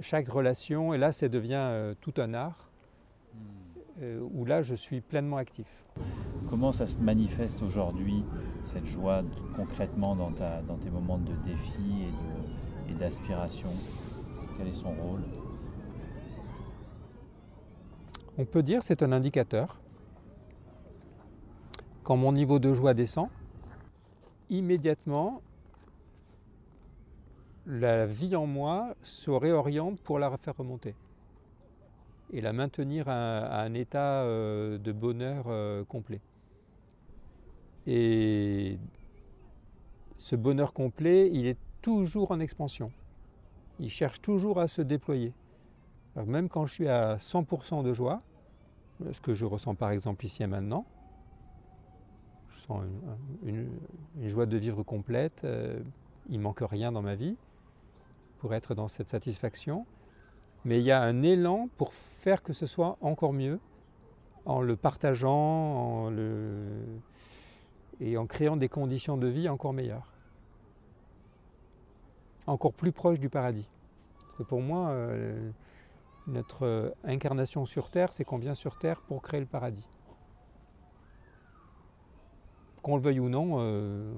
[0.00, 0.92] chaque relation.
[0.92, 2.70] Et là, ça devient euh, tout un art
[4.02, 5.84] euh, où là je suis pleinement actif.
[6.48, 8.24] Comment ça se manifeste aujourd'hui,
[8.62, 9.22] cette joie,
[9.54, 12.06] concrètement dans, ta, dans tes moments de défi
[12.90, 13.70] et d'aspiration?
[14.58, 15.22] Quel est son rôle?
[18.38, 19.80] On peut dire c'est un indicateur.
[22.02, 23.28] Quand mon niveau de joie descend,
[24.48, 25.42] immédiatement
[27.66, 30.94] la vie en moi se réoriente pour la faire remonter
[32.32, 36.20] et la maintenir à, à un état euh, de bonheur euh, complet.
[37.86, 38.78] Et
[40.16, 42.90] ce bonheur complet, il est toujours en expansion.
[43.78, 45.32] Il cherche toujours à se déployer.
[46.14, 48.22] Alors même quand je suis à 100% de joie,
[49.12, 50.84] ce que je ressens par exemple ici et maintenant,
[52.50, 52.84] je sens
[53.44, 53.68] une,
[54.28, 55.80] joie de vivre complète, euh,
[56.28, 57.36] il ne manque rien dans ma vie
[58.38, 59.86] pour être dans cette satisfaction,
[60.64, 63.58] mais il y a un élan pour faire que ce soit encore mieux
[64.44, 66.10] en le partageant
[68.00, 70.12] et en créant des conditions de vie encore meilleures,
[72.46, 73.68] encore plus proches du paradis.
[74.20, 75.50] Parce que pour moi, euh,
[76.26, 79.86] notre euh, incarnation sur Terre, c'est qu'on vient sur Terre pour créer le paradis.
[82.82, 84.12] Qu'on le veuille ou non, euh,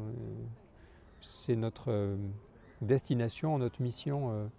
[1.20, 2.16] c'est notre euh,
[2.80, 4.50] destination, notre mission.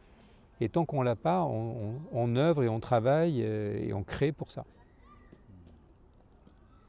[0.62, 4.52] et tant qu'on ne l'a pas, on, œuvre et on travaille et on crée pour
[4.52, 4.64] ça.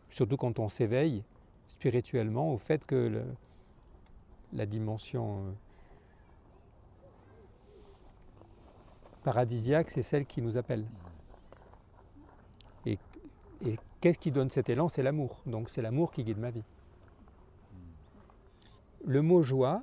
[0.09, 1.24] Surtout quand on s'éveille
[1.66, 3.24] spirituellement au fait que
[4.52, 5.57] la dimension
[9.26, 10.86] paradisiaque, c'est celle qui nous appelle.
[12.86, 12.96] Et,
[14.00, 14.86] qu'est-ce qui donne cet élan?
[14.88, 15.42] C'est l'amour.
[15.46, 16.62] Donc c'est l'amour qui guide ma vie.
[19.04, 19.82] Le mot joie,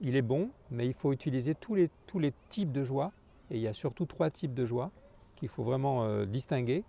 [0.00, 3.12] il est bon, mais il faut utiliser tous les, tous les types de joie
[3.50, 4.90] Et il y a surtout trois types de joie
[5.36, 6.82] qu'il faut vraiment euh, distinguer.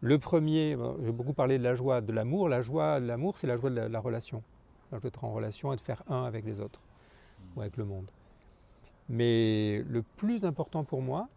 [0.00, 2.48] Le premier, j'ai beaucoup parlé de la joie de l'amour.
[2.48, 4.40] La joie de l'amour, c'est la joie de la, relation.
[4.92, 6.80] La joie d'être en relation et de faire un avec les autres
[7.56, 8.08] ou avec le monde.
[9.08, 11.28] Mais le plus important pour moi,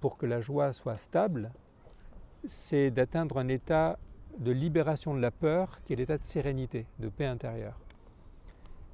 [0.00, 1.50] pour que la joie soit stable,
[2.44, 3.98] c'est d'atteindre un état
[4.38, 7.78] de libération de la peur qui est l'état de sérénité, de paix intérieure.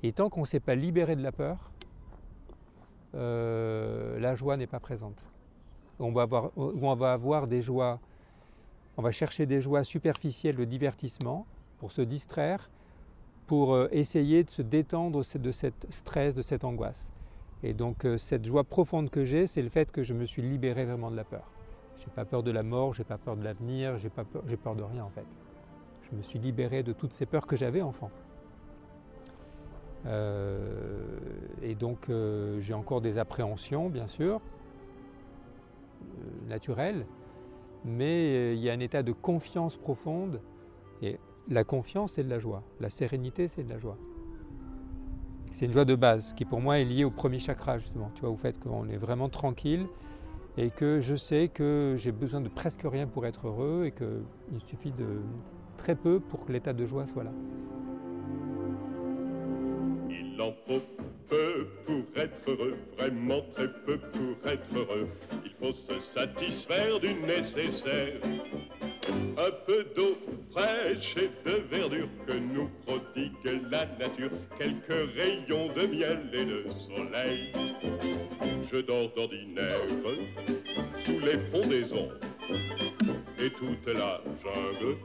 [0.03, 1.71] Et tant qu'on ne s'est pas libéré de la peur,
[3.15, 5.25] euh, la joie n'est pas présente.
[5.99, 7.99] On va, avoir, on va avoir des joies,
[8.97, 11.47] on va chercher des joies superficielles de divertissement
[11.79, 12.71] pour se distraire,
[13.47, 17.13] pour euh, essayer de se détendre de cette stress, de cette angoisse.
[17.63, 20.43] Et donc euh, cette joie profonde que j'ai, c'est le fait que je me suis
[20.43, 21.51] libéré vraiment de la peur.
[21.99, 24.57] J'ai pas peur de la mort, j'ai pas peur de l'avenir, j'ai pas peur, j'ai
[24.57, 25.27] peur de rien en fait.
[26.11, 28.11] Je me suis libéré de toutes ces peurs que j'avais enfant.
[30.07, 31.19] Euh,
[31.63, 34.41] et donc euh, j'ai encore des appréhensions, bien sûr,
[36.49, 37.05] naturelles,
[37.85, 40.41] mais il y a un état de confiance profonde.
[41.03, 42.63] Et la confiance, c'est de la joie.
[42.81, 43.99] La sérénité, c'est de la joie.
[45.53, 48.11] C'est une joie de base qui pour moi est liée au premier chakra justement.
[48.15, 49.87] Tu vois, au fait qu'on est vraiment tranquille
[50.57, 54.61] et que je sais que j'ai besoin de presque rien pour être heureux et qu'il
[54.67, 55.21] suffit de
[55.77, 57.33] très peu pour que l'état de joie soit là.
[60.09, 60.83] Il en faut
[61.31, 65.09] peu pour être heureux, vraiment très peu pour être heureux.
[65.45, 68.21] Il faut se satisfaire du nécessaire.
[69.39, 70.19] Un peu d'eau
[70.51, 76.65] fraîche et de verdure que nous prodigue la nature, quelques rayons de miel et de
[76.89, 77.53] soleil.
[78.71, 79.81] Je dors d'ordinaire
[80.99, 82.11] sous les frondaisons
[83.41, 84.97] et toute la jungle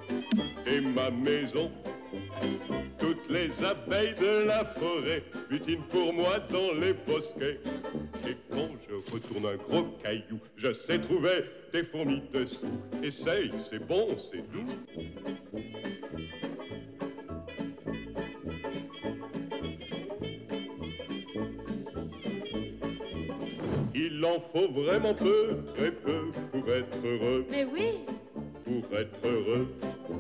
[0.66, 1.72] et ma maison
[2.99, 7.59] toutes les abeilles de la forêt butinent pour moi dans les bosquets.
[8.28, 12.80] Et quand je retourne un gros caillou, je sais trouver des fourmis dessous.
[13.03, 14.66] Essaye, c'est bon, c'est doux.
[23.93, 27.45] Il en faut vraiment peu, très peu pour être heureux.
[27.49, 27.99] Mais oui
[28.66, 29.68] Pour être heureux.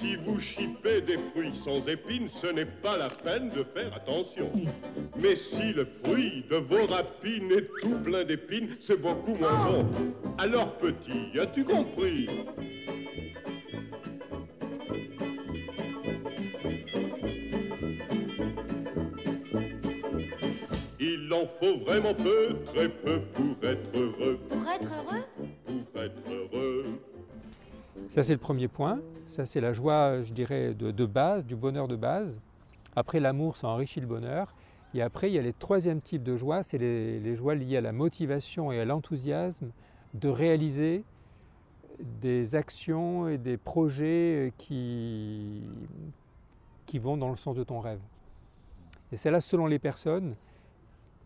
[0.00, 4.50] Si vous chipez des fruits sans épines, ce n'est pas la peine de faire attention.
[5.18, 9.86] Mais si le fruit de vos rapines est tout plein d'épines, c'est beaucoup moins bon.
[10.38, 12.28] Alors petit, as-tu compris?
[21.00, 24.38] Il en faut vraiment peu, très peu pour être heureux.
[24.48, 25.24] Pour être heureux?
[28.10, 29.00] Ça, c'est le premier point.
[29.26, 32.40] Ça, c'est la joie, je dirais, de, base, du bonheur de base.
[32.96, 34.54] Après, l'amour, ça enrichit le bonheur.
[34.94, 37.80] Et après, il y a les troisième type de joie, c'est les, joies liées à
[37.82, 39.70] la motivation et à l'enthousiasme
[40.14, 41.04] de réaliser
[42.00, 45.62] des actions et des projets qui,
[46.86, 48.00] qui vont dans le sens de ton rêve.
[49.12, 50.34] Et c'est là, selon les personnes,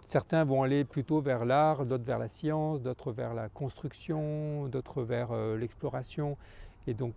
[0.07, 5.03] certains vont aller plutôt vers l'art, d'autres vers la science, d'autres vers la construction, d'autres
[5.03, 6.37] vers euh, l'exploration.
[6.87, 7.15] Et donc,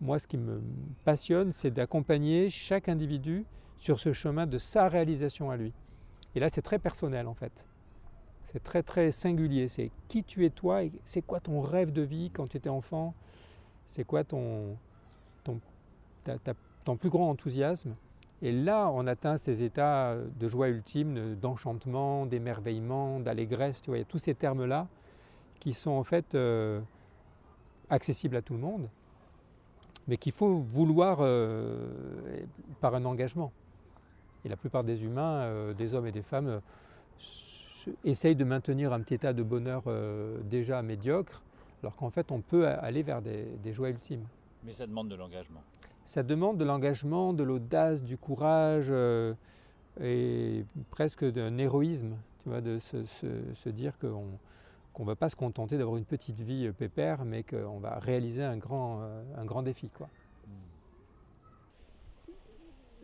[0.00, 0.60] moi, ce qui me
[1.04, 3.44] passionne, c'est d'accompagner chaque individu
[3.78, 5.72] sur ce chemin de sa réalisation à lui.
[6.34, 7.66] Et là, c'est très personnel, en fait.
[8.44, 9.68] C'est très, très singulier.
[9.68, 13.14] C'est qui tu es toi c'est quoi ton rêve de vie quand tu étais enfant?
[13.86, 14.76] C'est quoi ton,
[15.44, 15.60] ton,
[16.84, 17.94] ton plus grand enthousiasme?
[18.42, 23.80] Et là, on atteint ces états de joie ultime, d'enchantement, d'émerveillement, d'allégresse.
[23.80, 24.88] Tu vois, il y a tous ces termes-là
[25.60, 26.80] qui sont en fait euh,
[27.92, 28.88] accessibles à tout le monde,
[30.08, 31.88] mais qu'il faut vouloir euh,
[32.80, 33.52] par un engagement.
[34.44, 36.60] Et la plupart des humains, euh, des hommes et des femmes,
[38.04, 39.82] essayent de maintenir un petit état de bonheur
[40.44, 41.42] déjà médiocre,
[41.82, 44.24] alors qu'en fait, on peut aller vers des, des joies ultimes.
[44.64, 45.62] Mais ça demande de l'engagement
[46.04, 49.34] ça demande de l'engagement, de l'audace, du courage euh,
[50.00, 54.26] et presque d'un héroïsme, tu vois, de se, dire qu'on
[55.00, 58.42] ne va pas se contenter d'avoir une petite vie euh, pépère, mais qu'on va réaliser
[58.42, 59.88] un grand, euh, défi.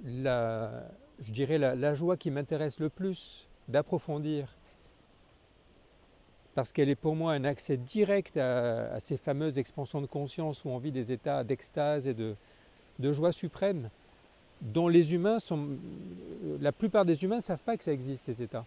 [0.04, 4.54] Je dirais la, joie qui m'intéresse le plus d'approfondir
[6.54, 10.70] parce qu'elle est pour moi un accès direct à, ces fameuses expansions de conscience où
[10.70, 12.34] on vit des états d'extase et de,
[13.00, 13.90] joie suprême,
[14.60, 15.68] dont les humains sont.
[16.60, 18.64] La plupart des humains ne savent pas que ça existe, ces états.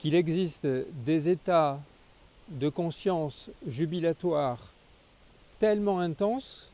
[0.00, 0.66] Qu'il existe
[1.04, 1.78] des états
[2.48, 4.72] de conscience jubilatoire
[5.58, 6.70] tellement intenses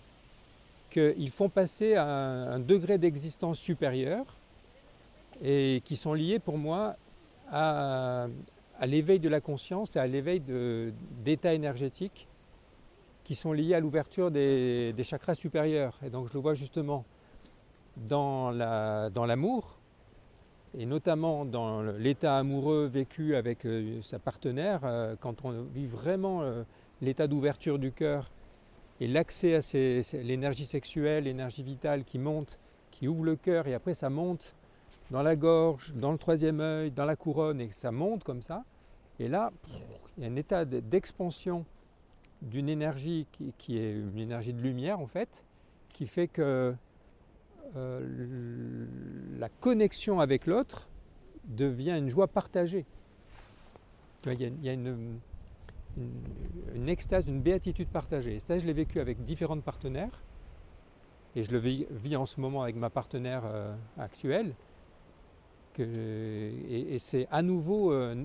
[0.90, 4.24] qu'ils font passer à un degré d'existence supérieur
[5.42, 6.94] et qui sont liés pour moi
[7.50, 8.28] à,
[8.78, 10.40] à l'éveil de la conscience et à l'éveil
[11.24, 12.28] d'états énergétiques
[13.24, 15.98] qui sont liés à l'ouverture des, chakras supérieurs.
[16.06, 17.04] Et donc je le vois justement
[17.96, 19.75] dans l'amour,
[20.76, 26.42] et notamment dans l'état amoureux vécu avec euh, sa partenaire, euh, quand on vit vraiment
[26.42, 26.64] euh,
[27.00, 28.30] l'état d'ouverture du cœur
[29.00, 29.60] et l'accès à
[30.18, 32.58] l'énergie sexuelle, l'énergie vitale qui monte,
[32.90, 34.54] qui ouvre le cœur, et après ça monte
[35.10, 38.64] dans la gorge, dans le troisième œil, dans la couronne, et ça monte comme ça.
[39.18, 39.52] Et là,
[40.16, 41.64] il y a un état d'expansion
[42.42, 43.26] d'une énergie
[43.58, 45.44] qui, est une énergie de lumière en fait,
[45.90, 46.74] qui fait que
[47.76, 48.86] euh,
[49.38, 50.88] la connexion avec l'autre
[51.44, 52.86] devient une joie partagée.
[54.26, 55.20] Il y a, une,
[56.88, 58.34] extase, une béatitude partagée.
[58.34, 60.20] Et ça, je l'ai vécu avec différentes partenaires.
[61.36, 64.54] Et je le vis, en ce moment avec ma partenaire euh, actuelle
[65.78, 68.24] et, c'est à nouveau euh,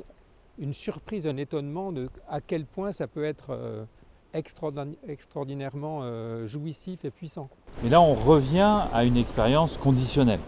[0.58, 3.88] une surprise, un étonnement de à quel point ça peut être
[4.34, 7.50] extraordinairement euh, jouissif et puissant.
[7.84, 10.40] Mais là, on revient à une expérience conditionnelle.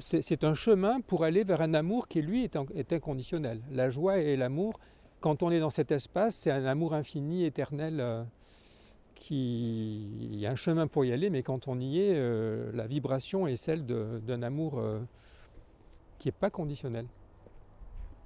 [0.00, 3.60] C'est un chemin pour aller vers un amour qui, lui, est, inconditionnel.
[3.70, 4.80] La joie et l'amour,
[5.20, 8.26] quand on est dans cet espace, c'est un amour infini, éternel.
[9.14, 10.08] qui...
[10.22, 13.46] Il y a un chemin pour y aller, mais quand on y est, la vibration
[13.46, 14.82] est celle d'un amour
[16.18, 17.04] qui n'est pas conditionnel.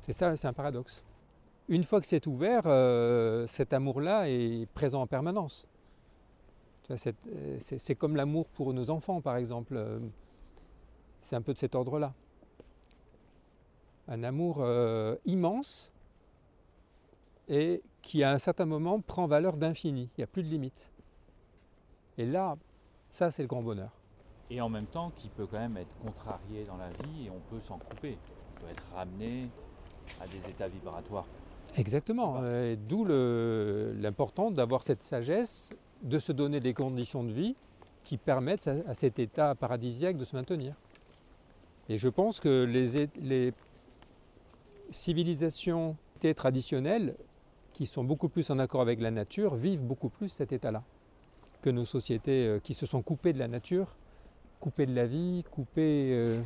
[0.02, 1.04] C'est ça, c'est un paradoxe.
[1.68, 5.66] Une fois que c'est ouvert, euh, cet amour-là est présent en permanence.
[6.90, 9.74] Euh, c'est comme l'amour pour nos enfants, par exemple.
[9.76, 9.98] Euh,
[11.20, 12.14] c'est un peu de cet ordre-là.
[14.08, 14.66] Un amour
[15.26, 15.92] immense
[17.46, 20.08] et qui, à un certain moment, prend valeur d'infini.
[20.16, 20.90] Il n'y a plus de limite.
[22.16, 22.56] Et là,
[23.10, 23.98] ça, c'est le grand bonheur
[24.50, 27.40] et en même temps qui peut quand même être contrarié dans la vie et on
[27.50, 28.16] peut s'en couper.
[28.56, 29.48] On peut être ramené
[30.20, 31.26] à des états vibratoires.
[31.76, 35.70] Exactement, euh, d'où l'important d'avoir cette sagesse,
[36.02, 37.54] de se donner des conditions de vie
[38.04, 40.74] qui permettent à, cet état paradisiaque de se maintenir.
[41.88, 43.52] Et je pense que les, les
[44.90, 45.96] civilisations
[46.34, 47.14] traditionnelles,
[47.72, 50.82] qui sont beaucoup plus en accord avec la nature, vivent beaucoup plus cet état-là
[51.62, 53.94] que nos sociétés euh, qui se sont coupées de la nature
[54.60, 56.42] coupé de la vie, coupé euh,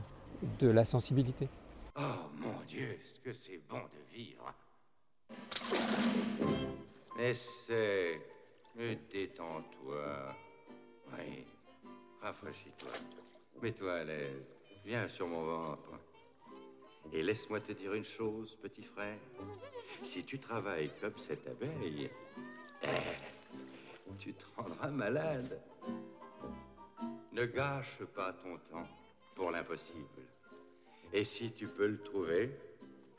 [0.58, 1.48] de la sensibilité.
[1.96, 2.00] Oh
[2.38, 4.54] mon Dieu, est-ce que c'est bon de vivre
[7.18, 8.20] Essaie,
[9.12, 10.36] détends-toi.
[11.12, 11.44] Oui,
[12.20, 12.90] rafraîchis-toi.
[13.60, 14.44] Mets-toi à l'aise.
[14.84, 15.90] Viens sur mon ventre.
[17.12, 19.18] Et laisse-moi te dire une chose, petit frère.
[20.02, 22.10] Si tu travailles comme cette abeille,
[22.82, 22.86] eh,
[24.18, 25.60] tu te rendras malade.
[27.32, 28.88] Ne gâche pas ton temps
[29.34, 30.22] pour l'impossible.
[31.12, 32.50] Et si tu peux le trouver,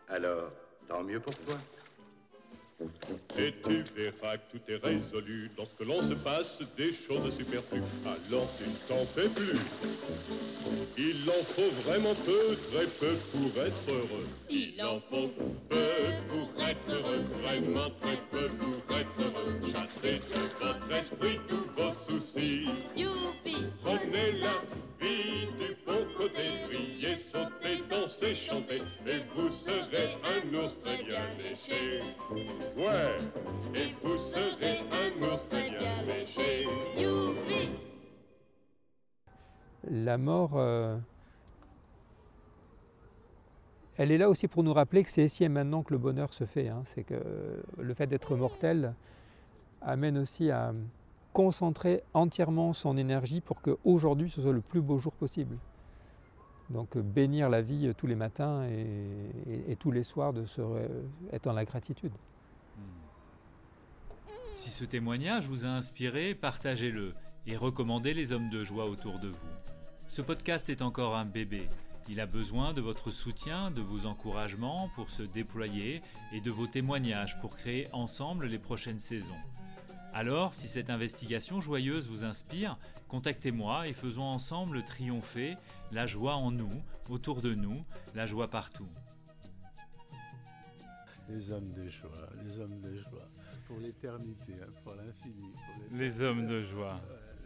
[0.10, 0.52] alors
[0.88, 1.58] tant mieux pour toi.
[3.38, 7.82] Et tu verras que tout est résolu lorsque l'on se passe des choses superflues.
[8.06, 9.60] Alors tu ne t'en fais plus.
[10.98, 14.28] Il en faut vraiment peu, très peu pour être heureux.
[14.50, 15.30] Il en faut
[15.70, 15.78] peu
[16.30, 19.60] pour être heureux, vraiment très peu pour être heureux.
[19.72, 22.70] Chassez de votre esprit tous vos soucis.
[22.96, 23.68] Youpi!
[23.84, 24.62] Prenez la
[25.02, 25.73] vie du
[32.78, 33.18] Ouais,
[33.76, 36.66] et vous un léché.
[39.92, 40.98] La mort, euh,
[43.98, 46.34] elle est là aussi pour nous rappeler que c'est ici et maintenant que le bonheur
[46.34, 46.70] se fait.
[46.70, 46.82] Hein.
[46.86, 47.22] C'est que
[47.78, 48.94] le fait d'être mortel
[49.82, 50.74] amène aussi à
[51.34, 55.58] concentrer entièrement son énergie pour qu'aujourd'hui ce soit le plus beau jour possible.
[56.74, 60.62] Donc bénir la vie tous les matins et, tous les soirs de se,
[61.32, 62.12] être dans la gratitude.
[64.56, 67.14] Si ce témoignage vous a inspiré, partagez-le
[67.46, 69.36] et recommandez les hommes de joie autour de vous.
[70.08, 71.68] Ce podcast est encore un bébé.
[72.10, 76.02] Il a besoin de votre soutien, de vos encouragements pour se déployer
[76.34, 79.34] et de vos témoignages pour créer ensemble les prochaines saisons.
[80.14, 85.58] Alors, si cette investigation joyeuse vous inspire, contactez-moi et faisons ensemble triompher
[85.94, 87.86] la joie en nous, autour de nous,
[88.16, 88.90] la joie partout.
[91.30, 93.28] Les hommes de joie, les hommes de joie.
[93.68, 95.54] Pour l'éternité, hein, pour l'infini.
[95.92, 97.00] Les hommes de joie.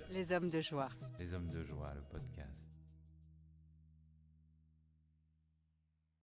[0.09, 0.89] Les hommes de joie.
[1.19, 2.66] Les hommes de joie, le podcast.